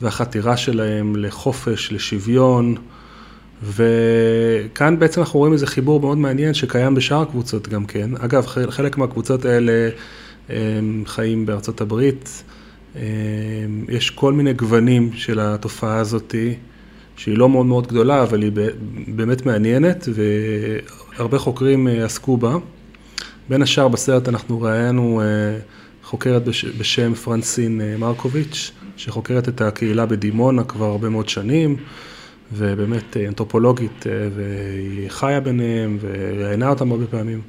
והחתירה 0.00 0.56
שלהם 0.56 1.16
לחופש, 1.16 1.92
לשוויון, 1.92 2.74
וכאן 3.62 4.98
בעצם 4.98 5.20
אנחנו 5.20 5.38
רואים 5.38 5.52
איזה 5.52 5.66
חיבור 5.66 6.00
מאוד 6.00 6.18
מעניין 6.18 6.54
שקיים 6.54 6.94
בשאר 6.94 7.22
הקבוצות 7.22 7.68
גם 7.68 7.86
כן. 7.86 8.10
אגב, 8.18 8.46
חלק 8.46 8.98
מהקבוצות 8.98 9.44
האלה 9.44 9.88
הם 10.48 11.02
חיים 11.06 11.46
בארצות 11.46 11.80
הברית. 11.80 12.42
יש 13.88 14.10
כל 14.10 14.32
מיני 14.32 14.52
גוונים 14.52 15.10
של 15.12 15.40
התופעה 15.40 15.96
הזאתי, 15.96 16.54
שהיא 17.16 17.38
לא 17.38 17.48
מאוד 17.48 17.66
מאוד 17.66 17.86
גדולה, 17.86 18.22
אבל 18.22 18.42
היא 18.42 18.52
באמת 19.08 19.46
מעניינת, 19.46 20.08
והרבה 21.16 21.38
חוקרים 21.38 21.86
עסקו 21.86 22.36
בה. 22.36 22.56
בין 23.48 23.62
השאר 23.62 23.88
בסרט 23.88 24.28
אנחנו 24.28 24.60
ראינו 24.60 25.22
חוקרת 26.02 26.42
בשם 26.78 27.14
פרנסין 27.14 27.80
מרקוביץ', 27.98 28.72
שחוקרת 28.96 29.48
את 29.48 29.60
הקהילה 29.60 30.06
בדימונה 30.06 30.64
כבר 30.64 30.86
הרבה 30.86 31.08
מאוד 31.08 31.28
שנים. 31.28 31.76
ובאמת 32.52 33.16
אנתרופולוגית, 33.16 34.06
והיא 34.34 35.08
חיה 35.10 35.40
ביניהם 35.40 35.98
וראיינה 36.00 36.68
אותם 36.68 36.92
הרבה 36.92 37.06
פעמים, 37.06 37.40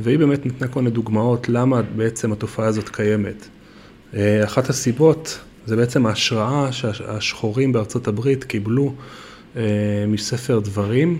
והיא 0.00 0.18
באמת 0.18 0.46
נתנה 0.46 0.68
כל 0.68 0.80
מיני 0.80 0.94
דוגמאות 0.94 1.48
למה 1.48 1.82
בעצם 1.82 2.32
התופעה 2.32 2.66
הזאת 2.66 2.88
קיימת. 2.88 3.48
אחת 4.44 4.68
הסיבות 4.68 5.38
זה 5.66 5.76
בעצם 5.76 6.06
ההשראה 6.06 6.72
שהשחורים 6.72 7.72
בארצות 7.72 8.08
הברית 8.08 8.44
קיבלו 8.44 8.94
מספר 10.08 10.58
דברים 10.58 11.18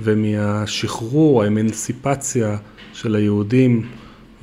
ומהשחרור, 0.00 1.42
האמנסיפציה 1.42 2.56
של 2.94 3.14
היהודים 3.14 3.86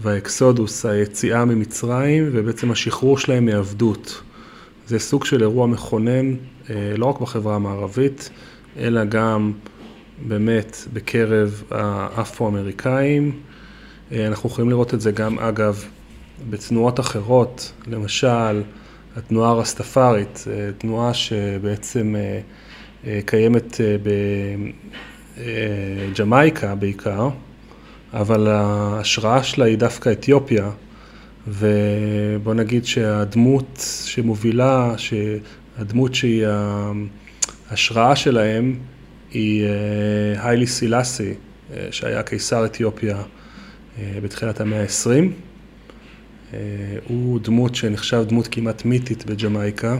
והאקסודוס, 0.02 0.86
היציאה 0.86 1.46
ממצרים 1.46 2.30
ובעצם 2.32 2.72
השחרור 2.72 3.18
שלהם 3.18 3.46
מעבדות. 3.46 4.22
זה 4.88 5.00
סוג 5.00 5.26
של 5.26 5.42
אירוע 5.42 5.68
מכונן 5.68 6.34
לא 6.98 7.06
רק 7.06 7.20
בחברה 7.20 7.56
המערבית, 7.56 8.30
אלא 8.78 9.06
גם 9.06 9.52
באמת 10.28 10.78
בקרב 10.94 11.64
האפרו-אמריקאים. 11.72 13.40
אנחנו 14.12 14.50
יכולים 14.50 14.70
לראות 14.70 14.94
את 14.94 15.02
זה 15.02 15.12
גם, 15.12 15.40
אגב, 15.40 15.86
בתנועות 16.50 17.00
אחרות, 17.00 17.72
למשל, 17.88 18.62
התנועה 19.16 19.50
הרסטפארית, 19.50 20.46
תנועה 20.78 21.14
שבעצם 21.14 22.16
קיימת 23.26 23.78
בג'מייקה 25.38 26.76
בעיקר, 26.76 27.30
אבל 28.14 28.48
ההשראה 28.48 29.44
שלה 29.44 29.66
היא 29.66 29.78
דווקא 29.78 30.12
אתיופיה, 30.12 30.70
ובוא 31.48 32.54
נגיד 32.54 32.86
שהדמות 32.86 33.86
שמובילה, 34.06 34.96
הדמות 35.78 36.16
שהיא 36.16 36.46
ההשראה 37.70 38.16
שלהם 38.16 38.80
היא 39.32 39.66
היילי 40.38 40.68
סילאסי, 40.68 41.34
שהיה 41.92 42.24
קיסר 42.24 42.66
אתיופיה 42.66 43.18
בתחילת 44.24 44.62
המאה 44.62 44.82
ה-20. 44.82 45.32
הוא 47.08 47.40
דמות 47.40 47.76
שנחשב 47.76 48.24
דמות 48.28 48.48
כמעט 48.48 48.86
מיתית 48.86 49.26
בג'מייקה, 49.26 49.98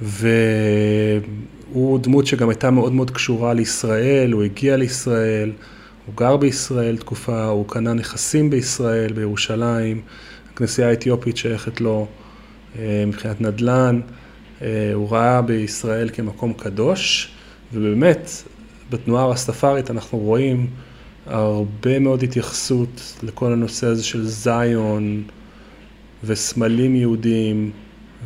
והוא 0.00 1.98
דמות 2.00 2.26
שגם 2.26 2.48
הייתה 2.48 2.70
מאוד 2.70 2.92
מאוד 2.92 3.10
קשורה 3.10 3.54
לישראל, 3.54 4.32
הוא 4.32 4.42
הגיע 4.42 4.76
לישראל, 4.76 5.52
הוא 6.06 6.14
גר 6.16 6.36
בישראל 6.36 6.96
תקופה, 6.96 7.44
הוא 7.44 7.68
קנה 7.68 7.92
נכסים 7.92 8.50
בישראל, 8.50 9.12
בירושלים, 9.12 10.02
הכנסייה 10.52 10.88
האתיופית 10.88 11.36
שייכת 11.36 11.80
לו 11.80 12.06
מבחינת 13.06 13.40
נדל"ן. 13.40 14.00
הוא 14.94 15.10
ראה 15.10 15.42
בישראל 15.42 16.08
כמקום 16.12 16.52
קדוש, 16.52 17.32
ובאמת 17.72 18.30
בתנועה 18.90 19.24
הרסטפארית 19.24 19.90
אנחנו 19.90 20.18
רואים 20.18 20.66
הרבה 21.26 21.98
מאוד 21.98 22.22
התייחסות 22.22 23.14
לכל 23.22 23.52
הנושא 23.52 23.86
הזה 23.86 24.04
של 24.04 24.26
זיון 24.26 25.22
וסמלים 26.24 26.96
יהודיים 26.96 27.70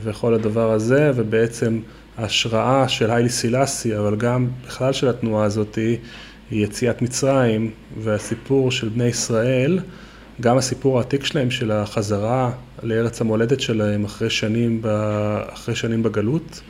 וכל 0.03 0.35
הדבר 0.35 0.73
הזה, 0.73 1.11
ובעצם 1.15 1.81
ההשראה 2.17 2.89
של 2.89 3.11
היילי 3.11 3.29
סילאסי, 3.29 3.99
אבל 3.99 4.17
גם 4.17 4.49
בכלל 4.67 4.93
של 4.93 5.09
התנועה 5.09 5.45
הזאת, 5.45 5.75
היא 5.75 5.99
יציאת 6.51 7.03
מצרים 7.03 7.71
והסיפור 7.99 8.71
של 8.71 8.89
בני 8.89 9.05
ישראל, 9.05 9.79
גם 10.41 10.59
הסיפור 10.59 10.99
העתיק 10.99 11.25
שלהם 11.25 11.51
של 11.51 11.71
החזרה 11.71 12.51
לארץ 12.83 13.21
המולדת 13.21 13.61
שלהם 13.61 14.05
אחרי 14.05 14.31
שנים, 14.31 14.83
אחרי 15.55 15.75
שנים 15.75 16.03
בגלות, 16.03 16.61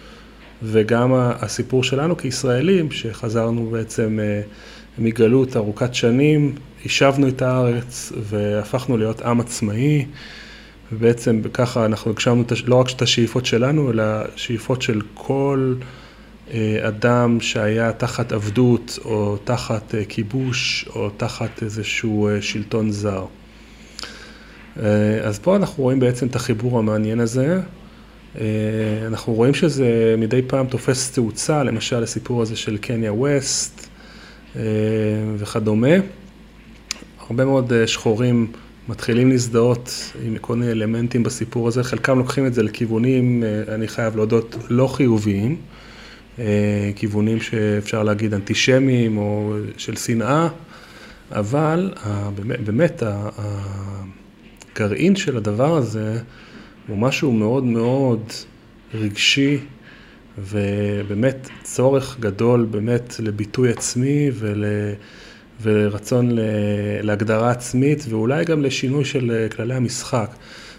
וגם 0.63 1.13
הסיפור 1.15 1.85
שלנו 1.85 2.17
כישראלים, 2.17 2.91
שחזרנו 2.91 3.71
בעצם 3.71 4.19
מגלות 4.99 5.57
ארוכת 5.57 5.95
שנים, 5.95 6.55
יישבנו 6.83 7.29
את 7.29 7.43
הארץ 7.43 8.13
והפכנו 8.23 8.97
להיות 8.97 9.23
עם 9.23 9.41
עצמאי, 9.41 10.07
ובעצם 10.93 11.41
ככה 11.53 11.85
אנחנו 11.85 12.11
הגשמנו 12.11 12.45
לא 12.67 12.75
רק 12.75 12.91
את 12.91 13.03
השאיפות 13.03 13.47
שלנו, 13.47 13.91
אלא 13.91 14.05
שאיפות 14.37 14.83
של 14.83 15.01
כל 15.15 15.75
אדם 16.81 17.41
שהיה 17.41 17.93
תחת 17.93 18.33
עבדות, 18.33 18.99
או 19.05 19.37
תחת 19.45 19.95
כיבוש, 20.09 20.89
או 20.95 21.11
תחת 21.17 21.63
איזשהו 21.63 22.29
שלטון 22.41 22.91
זר. 22.91 23.25
אז 25.23 25.39
פה 25.43 25.57
אנחנו 25.57 25.83
רואים 25.83 26.01
בעצם 26.01 26.27
את 26.27 26.37
החיבור 26.37 26.79
המעניין 26.79 27.21
הזה. 27.21 27.61
אנחנו 29.07 29.33
רואים 29.33 29.55
שזה 29.55 30.15
מדי 30.19 30.43
פעם 30.47 30.67
תופס 30.67 31.11
תאוצה, 31.11 31.63
למשל 31.63 32.03
הסיפור 32.03 32.43
הזה 32.43 32.57
של 32.57 32.77
קניה 32.77 33.13
ווסט 33.13 33.89
וכדומה. 35.39 35.95
הרבה 37.29 37.45
מאוד 37.45 37.73
שחורים 37.87 38.53
מתחילים 38.89 39.31
להזדהות 39.31 40.13
עם 40.25 40.39
כל 40.41 40.57
מיני 40.57 40.73
אלמנטים 40.73 41.23
בסיפור 41.23 41.69
הזה, 41.69 41.85
חלקם 41.85 42.19
לוקחים 42.19 42.47
את 42.47 42.55
זה 42.55 42.63
לכיוונים, 42.63 43.45
אני 43.69 43.89
חייב 43.89 44.17
להודות, 44.17 44.57
לא 44.69 44.87
חיוביים, 44.87 45.57
כיוונים 46.97 47.41
שאפשר 47.41 48.03
להגיד 48.03 48.35
אנטישמיים 48.35 49.19
או 49.19 49.57
של 49.77 49.97
שנאה, 49.97 50.49
אבל 51.33 51.93
באמת 52.65 53.03
הגרעין 54.77 55.17
של 55.17 55.37
הדבר 55.37 55.77
הזה 55.77 56.19
הוא 56.89 56.99
משהו 56.99 57.33
מאוד 57.33 57.65
מאוד 57.65 58.33
רגשי 58.95 59.59
ובאמת 60.39 61.49
צורך 61.63 62.17
גדול 62.21 62.67
באמת 62.71 63.15
לביטוי 63.21 63.71
עצמי 63.71 64.31
ול... 64.35 64.65
ורצון 65.63 66.29
להגדרה 67.03 67.51
עצמית 67.51 68.05
ואולי 68.09 68.45
גם 68.45 68.63
לשינוי 68.63 69.05
של 69.05 69.47
כללי 69.57 69.75
המשחק. 69.75 70.31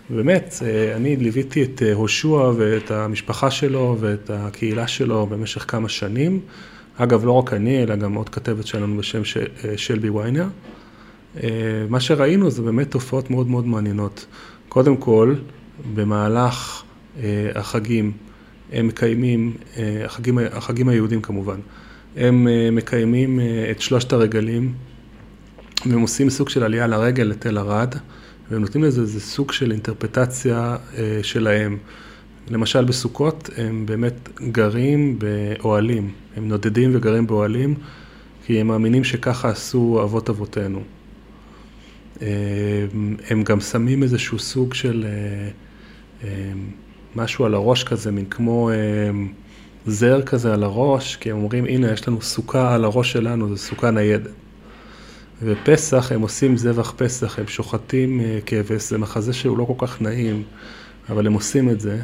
באמת, 0.09 0.55
אני 0.95 1.15
ליוויתי 1.15 1.63
את 1.63 1.81
הושע 1.93 2.51
ואת 2.57 2.91
המשפחה 2.91 3.51
שלו 3.51 3.97
ואת 3.99 4.29
הקהילה 4.33 4.87
שלו 4.87 5.25
במשך 5.25 5.65
כמה 5.67 5.89
שנים. 5.89 6.39
אגב, 6.97 7.25
לא 7.25 7.31
רק 7.31 7.53
אני, 7.53 7.83
אלא 7.83 7.95
גם 7.95 8.13
עוד 8.13 8.29
כתבת 8.29 8.67
שלנו 8.67 8.97
בשם 8.97 9.21
שלבי 9.77 10.09
ויינר. 10.09 10.47
מה 11.89 11.99
שראינו 11.99 12.49
זה 12.49 12.61
באמת 12.61 12.91
תופעות 12.91 13.29
מאוד 13.29 13.47
מאוד 13.47 13.67
מעניינות. 13.67 14.25
קודם 14.69 14.97
כל, 14.97 15.35
במהלך 15.95 16.83
החגים, 17.55 18.11
הם 18.73 18.87
מקיימים, 18.87 19.53
החגים, 20.05 20.37
החגים 20.51 20.89
היהודים 20.89 21.21
כמובן, 21.21 21.59
הם 22.17 22.47
מקיימים 22.71 23.39
את 23.71 23.81
שלושת 23.81 24.13
הרגלים, 24.13 24.73
והם 25.85 26.01
עושים 26.01 26.29
סוג 26.29 26.49
של 26.49 26.63
עלייה 26.63 26.87
לרגל 26.87 27.23
לתל 27.23 27.57
ערד, 27.57 27.95
והם 28.51 28.62
נותנים 28.62 28.83
לזה 28.83 29.01
איזה 29.01 29.19
סוג 29.19 29.51
של 29.51 29.71
אינטרפטציה 29.71 30.77
שלהם. 31.21 31.77
למשל 32.49 32.86
בסוכות 32.86 33.49
הם 33.57 33.86
באמת 33.86 34.29
גרים 34.51 35.19
באוהלים, 35.19 36.12
הם 36.36 36.47
נודדים 36.47 36.91
וגרים 36.93 37.27
באוהלים, 37.27 37.75
כי 38.45 38.60
הם 38.60 38.67
מאמינים 38.67 39.03
שככה 39.03 39.49
עשו 39.49 39.99
אבות 40.03 40.29
אבותינו. 40.29 40.81
הם 43.29 43.43
גם 43.43 43.60
שמים 43.60 44.03
איזשהו 44.03 44.39
סוג 44.39 44.73
של 44.73 45.05
משהו 47.15 47.45
על 47.45 47.53
הראש 47.53 47.83
כזה, 47.83 48.12
מין 48.12 48.25
כמו 48.25 48.69
זר 49.86 50.21
כזה 50.21 50.53
על 50.53 50.63
הראש, 50.63 51.15
כי 51.15 51.31
הם 51.31 51.38
אומרים, 51.38 51.65
הנה, 51.65 51.91
יש 51.91 52.07
לנו 52.07 52.21
סוכה 52.21 52.75
על 52.75 52.86
הראש 52.86 53.12
שלנו, 53.12 53.49
זו 53.49 53.57
סוכה 53.57 53.91
ניידת. 53.91 54.31
ופסח, 55.41 56.12
הם 56.12 56.21
עושים 56.21 56.58
זבח 56.58 56.93
פסח, 56.97 57.39
הם 57.39 57.47
שוחטים 57.47 58.21
כבש, 58.45 58.89
זה 58.89 58.97
מחזה 58.97 59.34
שהוא 59.34 59.58
לא 59.58 59.63
כל 59.63 59.88
כך 59.88 60.02
נעים, 60.02 60.43
אבל 61.10 61.28
הם 61.28 61.34
עושים 61.34 61.69
את 61.69 61.80
זה. 61.80 62.00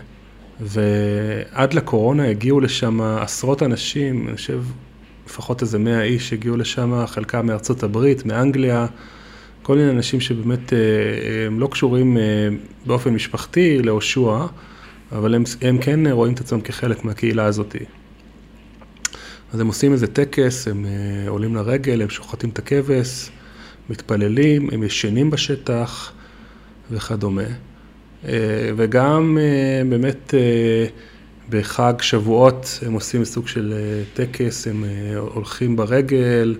ועד 0.60 1.74
לקורונה 1.74 2.30
הגיעו 2.30 2.60
לשם 2.60 3.02
עשרות 3.02 3.64
אנשים, 3.64 4.28
אני 4.28 4.36
חושב 4.36 4.64
לפחות 5.28 5.62
איזה 5.62 5.80
מאה 5.80 6.04
איש 6.04 6.34
הגיעו 6.34 6.58
לשם, 6.58 7.06
חלקם 7.08 7.48
מארצות 7.48 7.84
הברית, 7.84 8.26
מאנגליה, 8.26 8.88
כל 9.64 9.76
מיני 9.76 9.90
אנשים 9.90 10.20
שבאמת 10.20 10.74
הם 11.48 11.60
לא 11.60 11.68
קשורים 11.68 12.18
באופן 12.86 13.14
משפחתי 13.14 13.82
להושע, 13.82 14.46
אבל 15.12 15.36
הם, 15.36 15.44
הם 15.62 15.78
כן 15.78 16.08
רואים 16.08 16.34
את 16.34 16.40
עצמם 16.40 16.62
כחלק 16.62 17.06
מהקהילה 17.06 17.46
הזאת. 17.46 17.76
אז 19.54 19.60
הם 19.60 19.68
עושים 19.68 19.94
איזה 19.94 20.08
טקס, 20.08 20.68
הם 20.68 20.86
עולים 21.28 21.56
לרגל, 21.56 22.02
הם 22.02 22.10
שוחטים 22.10 22.50
את 22.50 22.60
הכבש, 22.60 23.30
מתפללים, 23.90 24.70
הם 24.72 24.84
ישנים 24.84 25.30
בשטח 25.30 26.12
וכדומה. 26.92 27.44
וגם 28.76 29.38
באמת 29.90 30.34
בחג 31.50 31.94
שבועות 32.02 32.80
הם 32.86 32.94
עושים 32.94 33.26
סוג 33.26 33.48
של 33.48 33.74
טקס, 34.14 34.68
הם 34.68 34.84
הולכים 35.34 35.76
ברגל 35.76 36.56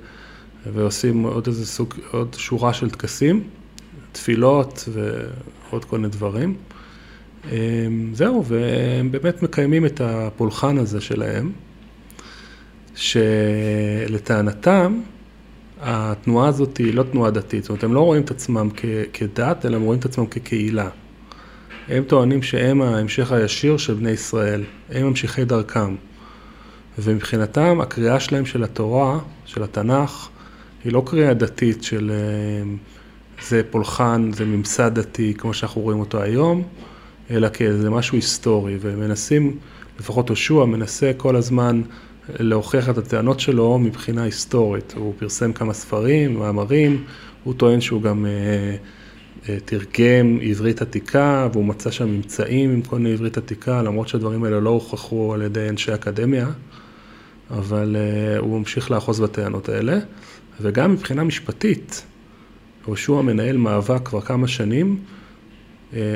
ועושים 0.74 1.24
עוד 1.24 1.48
איזה 1.48 1.66
סוג, 1.66 1.94
עוד 2.12 2.36
שורה 2.38 2.74
של 2.74 2.90
טקסים, 2.90 3.44
תפילות 4.12 4.90
ועוד 4.94 5.86
כל 5.86 5.98
מיני 5.98 6.10
דברים. 6.10 6.56
זהו, 8.14 8.46
והם 8.46 9.12
באמת 9.12 9.44
מקיימים 9.44 9.86
את 9.86 10.02
הפולחן 10.02 10.78
הזה 10.78 11.02
שלהם, 11.02 11.52
שלטענתם 12.96 15.00
התנועה 15.82 16.48
הזאת 16.48 16.78
היא 16.78 16.94
לא 16.94 17.04
תנועה 17.04 17.32
דתית, 17.32 17.64
זאת 17.64 17.70
אומרת, 17.70 17.84
הם 17.84 17.94
לא 17.94 18.00
רואים 18.00 18.22
את 18.22 18.32
עצמם 18.32 18.70
כדת, 19.14 19.66
אלא 19.66 19.76
הם 19.76 19.82
רואים 19.82 20.00
את 20.00 20.06
עצמם 20.06 20.26
כקהילה. 20.26 20.90
הם 21.88 22.04
טוענים 22.04 22.44
שהם 22.44 22.82
ההמשך 22.82 23.32
הישיר 23.32 23.78
של 23.78 23.94
בני 23.94 24.12
ישראל, 24.12 24.64
הם 24.90 25.08
ממשיכי 25.08 25.46
דרכם. 25.46 25.96
ומבחינתם 27.00 27.82
הקריאה 27.82 28.20
שלהם 28.20 28.46
של 28.46 28.64
התורה, 28.64 29.20
של 29.46 29.64
התנ"ך, 29.64 30.30
היא 30.84 30.94
לא 30.94 31.04
קריאה 31.06 31.34
דתית 31.34 31.84
של 31.84 32.12
זה 33.48 33.62
פולחן, 33.70 34.30
זה 34.34 34.46
ממסד 34.46 35.00
דתי 35.00 35.34
כמו 35.38 35.54
שאנחנו 35.54 35.82
רואים 35.82 36.00
אותו 36.00 36.22
היום, 36.22 36.64
אלא 37.32 37.50
כאיזה 37.50 37.90
משהו 37.90 38.16
היסטורי, 38.16 38.78
ומנסים, 38.82 39.58
לפחות 40.00 40.30
יהושע 40.30 40.66
מנסה 40.66 41.12
כל 41.18 41.36
הזמן 41.36 41.82
להוכיח 42.40 42.90
את 42.90 42.98
הטענות 42.98 43.40
שלו 43.40 43.80
מבחינה 43.80 44.24
היסטורית. 44.24 44.94
הוא 44.98 45.14
פרסם 45.18 45.54
כמה 45.54 45.74
ספרים, 45.74 46.40
מאמרים, 46.40 47.04
הוא 47.44 47.54
טוען 47.54 47.82
שהוא 47.82 48.02
גם 48.02 48.26
תרגם 49.66 50.40
עברית 50.42 50.82
עתיקה, 50.82 51.48
והוא 51.54 51.66
מצא 51.66 51.92
שם 51.92 52.08
ממצאים 52.10 52.70
עם 52.70 52.82
כל 52.82 52.98
מיני 52.98 53.14
עברית 53.14 53.38
עתיקה, 53.38 53.82
למרות 53.82 54.08
שהדברים 54.08 54.44
האלה 54.44 54.60
לא 54.60 54.70
הוכחו 54.70 55.34
על 55.34 55.42
ידי 55.42 55.70
אנשי 55.70 55.94
אקדמיה, 55.94 56.48
אבל 57.50 57.96
הוא 58.40 58.60
ממשיך 58.60 58.92
לאחוז 58.92 59.20
בטענות 59.20 59.70
האלה. 59.70 60.00
וגם 60.62 60.92
מבחינה 60.92 61.24
משפטית, 61.24 62.06
יהושע 62.88 63.22
מנהל 63.22 63.58
מאבק 63.58 64.08
כבר 64.08 64.22
כמה 64.22 64.48
שנים, 64.48 65.00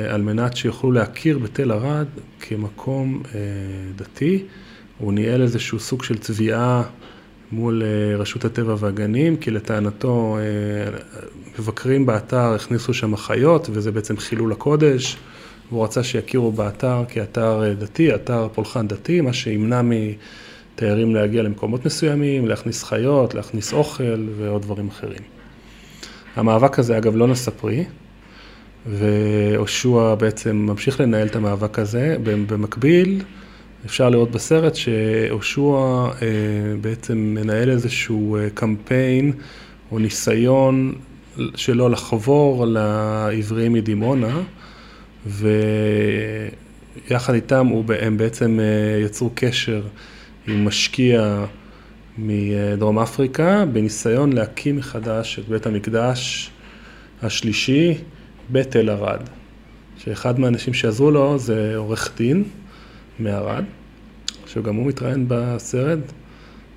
על 0.08 0.22
מנת 0.22 0.56
שיוכלו 0.56 0.92
להכיר 0.92 1.38
בתל 1.38 1.70
ערד 1.70 2.06
כמקום 2.40 3.22
דתי. 3.96 4.44
הוא 4.98 5.12
ניהל 5.12 5.42
איזשהו 5.42 5.80
סוג 5.80 6.02
של 6.02 6.18
תביעה 6.18 6.82
מול 7.52 7.82
רשות 8.18 8.44
הטבע 8.44 8.74
והגנים, 8.78 9.36
כי 9.36 9.50
לטענתו 9.50 10.38
מבקרים 11.58 12.06
באתר 12.06 12.54
הכניסו 12.54 12.94
שם 12.94 13.16
חיות, 13.16 13.68
וזה 13.72 13.92
בעצם 13.92 14.16
חילול 14.16 14.52
הקודש, 14.52 15.16
והוא 15.70 15.84
רצה 15.84 16.02
שיכירו 16.02 16.52
באתר 16.52 17.04
כאתר 17.08 17.74
דתי, 17.78 18.14
אתר 18.14 18.48
פולחן 18.54 18.88
דתי, 18.88 19.20
מה 19.20 19.32
שימנע 19.32 19.80
מתיירים 19.82 21.14
להגיע 21.14 21.42
למקומות 21.42 21.86
מסוימים, 21.86 22.48
להכניס 22.48 22.84
חיות, 22.84 23.34
להכניס 23.34 23.72
אוכל 23.72 24.26
ועוד 24.36 24.62
דברים 24.62 24.88
אחרים. 24.88 25.22
המאבק 26.36 26.78
הזה 26.78 26.98
אגב 26.98 27.16
לא 27.16 27.28
נשא 27.28 27.50
פרי, 27.50 27.84
ויהושע 28.86 30.14
בעצם 30.14 30.56
ממשיך 30.56 31.00
לנהל 31.00 31.26
את 31.26 31.36
המאבק 31.36 31.78
הזה, 31.78 32.16
במקביל 32.22 33.22
אפשר 33.86 34.10
לראות 34.10 34.30
בסרט 34.30 34.74
שיהושע 34.74 36.06
בעצם 36.80 37.18
מנהל 37.18 37.70
איזשהו 37.70 38.36
קמפיין 38.54 39.32
או 39.92 39.98
ניסיון 39.98 40.94
שלו 41.54 41.88
לחבור 41.88 42.66
לעבריים 42.66 43.72
מדימונה, 43.72 44.40
ויחד 45.26 46.54
איתם 47.34 47.68
הם 48.00 48.16
בעצם 48.16 48.58
יצרו 49.04 49.30
קשר 49.34 49.82
עם 50.48 50.64
משקיע 50.64 51.44
מדרום 52.18 52.98
אפריקה, 52.98 53.64
בניסיון 53.72 54.32
להקים 54.32 54.76
מחדש 54.76 55.38
את 55.38 55.48
בית 55.48 55.66
המקדש 55.66 56.50
השלישי 57.22 57.94
בתל 58.50 58.90
ערד. 58.90 59.20
שאחד 59.98 60.40
מהאנשים 60.40 60.74
שעזרו 60.74 61.10
לו 61.10 61.38
זה 61.38 61.76
עורך 61.76 62.10
דין 62.16 62.44
מערד, 63.18 63.64
שגם 64.46 64.74
הוא 64.74 64.86
מתראיין 64.86 65.24
בסרט, 65.28 65.98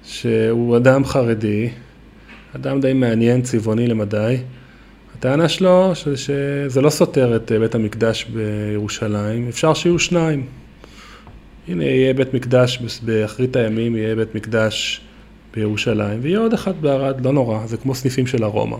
שהוא 0.03 0.77
אדם 0.77 1.05
חרדי, 1.05 1.69
אדם 2.55 2.81
די 2.81 2.93
מעניין, 2.93 3.41
צבעוני 3.41 3.87
למדי. 3.87 4.37
הטענה 5.17 5.49
שלו 5.49 5.91
שזה 5.95 6.81
לא 6.81 6.89
סותר 6.89 7.35
את 7.35 7.51
בית 7.51 7.75
המקדש 7.75 8.23
בירושלים, 8.25 9.47
אפשר 9.47 9.73
שיהיו 9.73 9.99
שניים. 9.99 10.45
הנה 11.67 11.83
יהיה 11.83 12.13
בית 12.13 12.33
מקדש 12.33 12.99
באחרית 13.01 13.55
הימים, 13.55 13.95
יהיה 13.95 14.15
בית 14.15 14.35
מקדש 14.35 15.01
בירושלים, 15.53 16.19
ויהיה 16.21 16.39
עוד 16.39 16.53
אחד 16.53 16.81
בערד, 16.81 17.25
לא 17.25 17.33
נורא, 17.33 17.67
זה 17.67 17.77
כמו 17.77 17.95
סניפים 17.95 18.27
של 18.27 18.43
ארומה. 18.43 18.77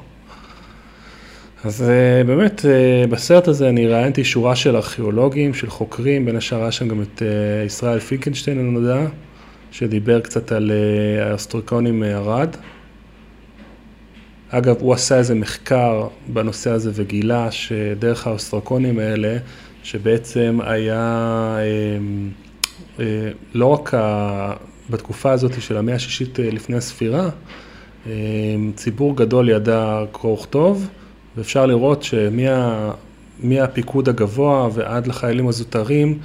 אז 1.63 1.86
באמת 2.26 2.65
בסרט 3.10 3.47
הזה 3.47 3.69
אני 3.69 3.88
ראיינתי 3.88 4.24
שורה 4.24 4.56
של 4.56 4.76
ארכיאולוגים, 4.76 5.54
של 5.54 5.69
חוקרים, 5.69 6.26
בין 6.26 6.36
השאר 6.36 6.62
היה 6.62 6.71
שם 6.71 6.88
גם 6.88 7.02
את 7.02 7.21
ישראל 7.65 8.00
פינקלשטיין 8.00 8.60
הנודע, 8.60 9.06
שדיבר 9.71 10.19
קצת 10.19 10.52
על 10.52 10.71
האוסטרקונים 11.21 12.00
מערד. 12.00 12.50
אגב, 14.50 14.76
הוא 14.80 14.93
עשה 14.93 15.17
איזה 15.17 15.36
מחקר 15.36 16.08
בנושא 16.28 16.69
הזה 16.69 16.91
וגילה 16.93 17.52
שדרך 17.52 18.28
האוסטרקונים 18.28 19.00
האלה, 19.00 19.38
שבעצם 19.84 20.60
היה 20.63 21.58
לא 23.54 23.65
רק 23.65 23.93
בתקופה 24.89 25.32
הזאת 25.32 25.62
של 25.62 25.78
המאה 25.78 25.95
השישית 25.95 26.39
לפני 26.39 26.78
הספירה, 26.78 27.30
ציבור 28.76 29.15
גדול 29.17 29.50
ידע 29.50 30.04
קרוא 30.12 30.34
וכתוב, 30.34 30.88
ואפשר 31.38 31.65
לראות 31.65 32.06
שמהפיקוד 33.44 34.10
הגבוה 34.10 34.70
ועד 34.74 35.08
לחיילים 35.08 35.48
הזוטרים, 35.48 36.17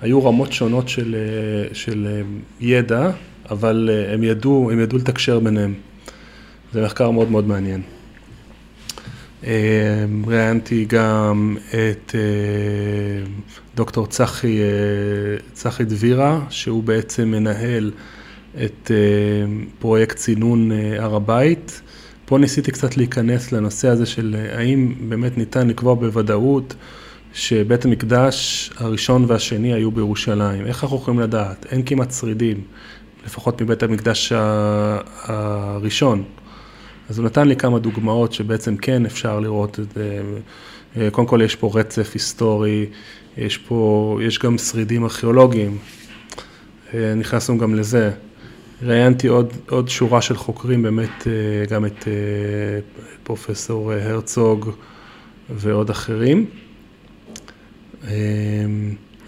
היו 0.00 0.24
רמות 0.24 0.52
שונות 0.52 0.88
של, 0.88 1.16
של 1.72 2.22
ידע, 2.60 3.10
אבל 3.50 3.90
הם 4.14 4.22
ידעו, 4.22 4.70
הם 4.72 4.80
ידעו 4.80 4.98
לתקשר 4.98 5.38
ביניהם. 5.38 5.74
זה 6.72 6.84
מחקר 6.84 7.10
מאוד 7.10 7.30
מאוד 7.30 7.46
מעניין. 7.48 7.82
ראיינתי 10.26 10.84
גם 10.88 11.56
את 11.68 12.14
דוקטור 13.74 14.06
צחי, 14.06 14.58
צחי 15.52 15.84
דבירה, 15.84 16.40
שהוא 16.50 16.82
בעצם 16.82 17.28
מנהל 17.28 17.90
את 18.64 18.90
פרויקט 19.78 20.16
צינון 20.16 20.70
הר 20.98 21.16
הבית. 21.16 21.80
פה 22.32 22.38
ניסיתי 22.38 22.72
קצת 22.72 22.96
להיכנס 22.96 23.52
לנושא 23.52 23.88
הזה 23.88 24.06
של 24.06 24.36
האם 24.52 24.94
באמת 25.08 25.38
ניתן 25.38 25.68
לקבוע 25.68 25.94
בוודאות 25.94 26.74
שבית 27.32 27.84
המקדש 27.84 28.70
הראשון 28.76 29.24
והשני 29.28 29.72
היו 29.72 29.90
בירושלים. 29.90 30.66
איך 30.66 30.84
אנחנו 30.84 30.96
יכולים 30.96 31.20
לדעת? 31.20 31.66
אין 31.70 31.82
כמעט 31.86 32.12
שרידים, 32.12 32.60
לפחות 33.26 33.62
מבית 33.62 33.82
המקדש 33.82 34.32
הראשון. 35.22 36.22
אז 37.08 37.18
הוא 37.18 37.26
נתן 37.26 37.48
לי 37.48 37.56
כמה 37.56 37.78
דוגמאות 37.78 38.32
שבעצם 38.32 38.76
כן 38.76 39.06
אפשר 39.06 39.40
לראות 39.40 39.80
את 39.80 39.86
זה. 39.94 40.22
קודם 41.10 41.26
כל 41.26 41.40
יש 41.44 41.56
פה 41.56 41.70
רצף 41.74 42.10
היסטורי, 42.14 42.86
יש 43.36 43.58
פה, 43.58 44.18
יש 44.22 44.38
גם 44.38 44.58
שרידים 44.58 45.04
ארכיאולוגיים, 45.04 45.78
נכנסנו 46.94 47.58
גם 47.58 47.74
לזה. 47.74 48.10
ראיינתי 48.82 49.28
עוד, 49.28 49.52
עוד 49.68 49.88
שורה 49.88 50.22
של 50.22 50.36
חוקרים, 50.36 50.82
באמת 50.82 51.26
גם 51.70 51.86
את 51.86 52.08
פרופסור 53.22 53.92
הרצוג 53.92 54.70
ועוד 55.50 55.90
אחרים. 55.90 56.46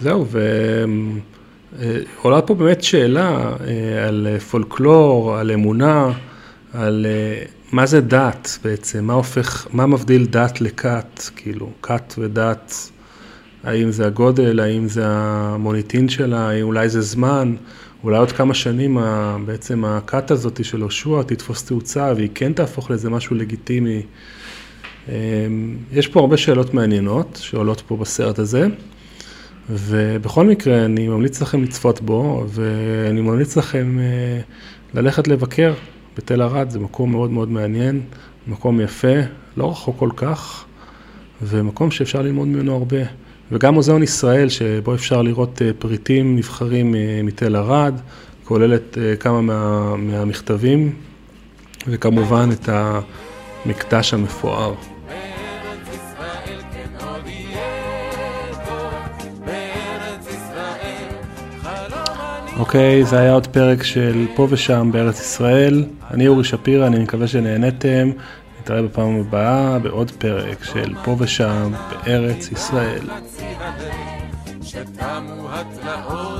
זהו, 0.01 0.27
ועולה 2.23 2.43
פה 2.43 2.55
באמת 2.55 2.83
שאלה 2.83 3.53
על 4.09 4.39
פולקלור, 4.51 5.37
על 5.37 5.51
אמונה, 5.51 6.13
על 6.73 7.07
מה 7.73 7.87
זה 7.87 8.01
דת 8.01 8.59
בעצם, 8.65 9.05
מה 9.05 9.13
הופך, 9.13 9.67
מה 9.73 9.87
מבדיל 9.87 10.27
דת 10.27 10.61
לכת, 10.61 11.23
כאילו, 11.37 11.71
כת 11.83 12.15
ודת, 12.19 12.91
האם 13.65 13.93
זה 13.93 14.07
הגודל, 14.07 14.61
האם 14.61 14.89
זה 14.89 15.03
המוניטין 15.07 16.09
שלה, 16.09 16.63
אולי 16.63 16.89
זה 16.89 17.01
זמן, 17.01 17.55
אולי 18.05 18.19
עוד 18.19 18.33
כמה 18.33 18.55
שנים 18.55 18.99
בעצם 19.47 19.85
הכת 19.85 20.31
הזאת 20.31 20.65
של 20.65 20.81
הושע 20.81 21.23
תתפוס 21.23 21.65
תאוצה 21.65 22.13
והיא 22.17 22.29
כן 22.35 22.53
תהפוך 22.53 22.91
לאיזה 22.91 23.11
משהו 23.11 23.37
לגיטימי. 23.37 24.03
יש 25.93 26.09
פה 26.13 26.21
הרבה 26.21 26.37
שאלות 26.37 26.75
מעניינות 26.75 27.39
שעולות 27.43 27.81
פה 27.87 27.97
בסרט 27.97 28.39
הזה, 28.39 28.67
ובכל 29.71 30.47
מקרה 30.47 30.85
אני 30.85 31.09
ממליץ 31.09 31.43
לכם 31.43 31.63
לצפות 31.63 32.01
בו, 32.01 32.45
ואני 32.49 33.21
ממליץ 33.21 33.57
לכם 33.57 33.99
ללכת 34.95 35.29
לבקר 35.29 35.75
בתל 36.17 36.43
ערד, 36.43 36.71
זה 36.71 36.79
מקום 36.79 37.11
מאוד 37.13 37.31
מאוד 37.31 37.51
מעניין, 37.51 38.01
מקום 38.47 38.81
יפה, 38.81 39.17
לא 39.57 39.71
רחוק 39.71 39.97
כל 39.99 40.11
כך, 40.17 40.65
ומקום 41.43 41.91
שאפשר 41.91 42.23
ללמוד 42.23 42.49
ממנו 42.49 42.75
הרבה. 42.75 43.24
וגם 43.53 43.75
מוזיאון 43.75 44.03
ישראל, 44.03 44.49
שבו 44.49 44.95
אפשר 44.95 45.23
לראות 45.23 45.63
פריטים 45.79 46.37
נבחרים 46.37 46.95
מתל 47.25 47.57
ערד, 47.57 47.95
כולל 48.45 48.75
את 48.75 48.99
כמה 49.21 49.41
מה, 49.41 49.97
מהמכתבים, 49.97 50.93
וכמובן 51.87 52.49
את 52.53 52.69
המקדש 52.69 54.15
המפואר. 54.15 54.75
אוקיי, 62.59 63.05
זה 63.05 63.19
היה 63.19 63.33
עוד 63.33 63.47
פרק 63.47 63.83
של 63.83 64.27
פה 64.35 64.47
ושם 64.51 64.91
בארץ 64.93 65.21
ישראל. 65.21 65.85
אני 66.11 66.29
אורי 66.29 66.45
שפירא, 66.45 66.87
אני 66.87 66.99
מקווה 66.99 67.27
שנהנתם. 67.27 68.11
נתראה 68.65 68.83
בפעם 68.83 69.21
הבאה 69.21 69.79
בעוד 69.79 70.11
פרק 70.11 70.65
של 70.65 70.95
פה 71.05 71.17
ושם 71.19 71.73
בארץ 71.91 72.53
ישראל. 72.53 73.07
שתמו 74.63 75.49
התלאות 75.51 76.34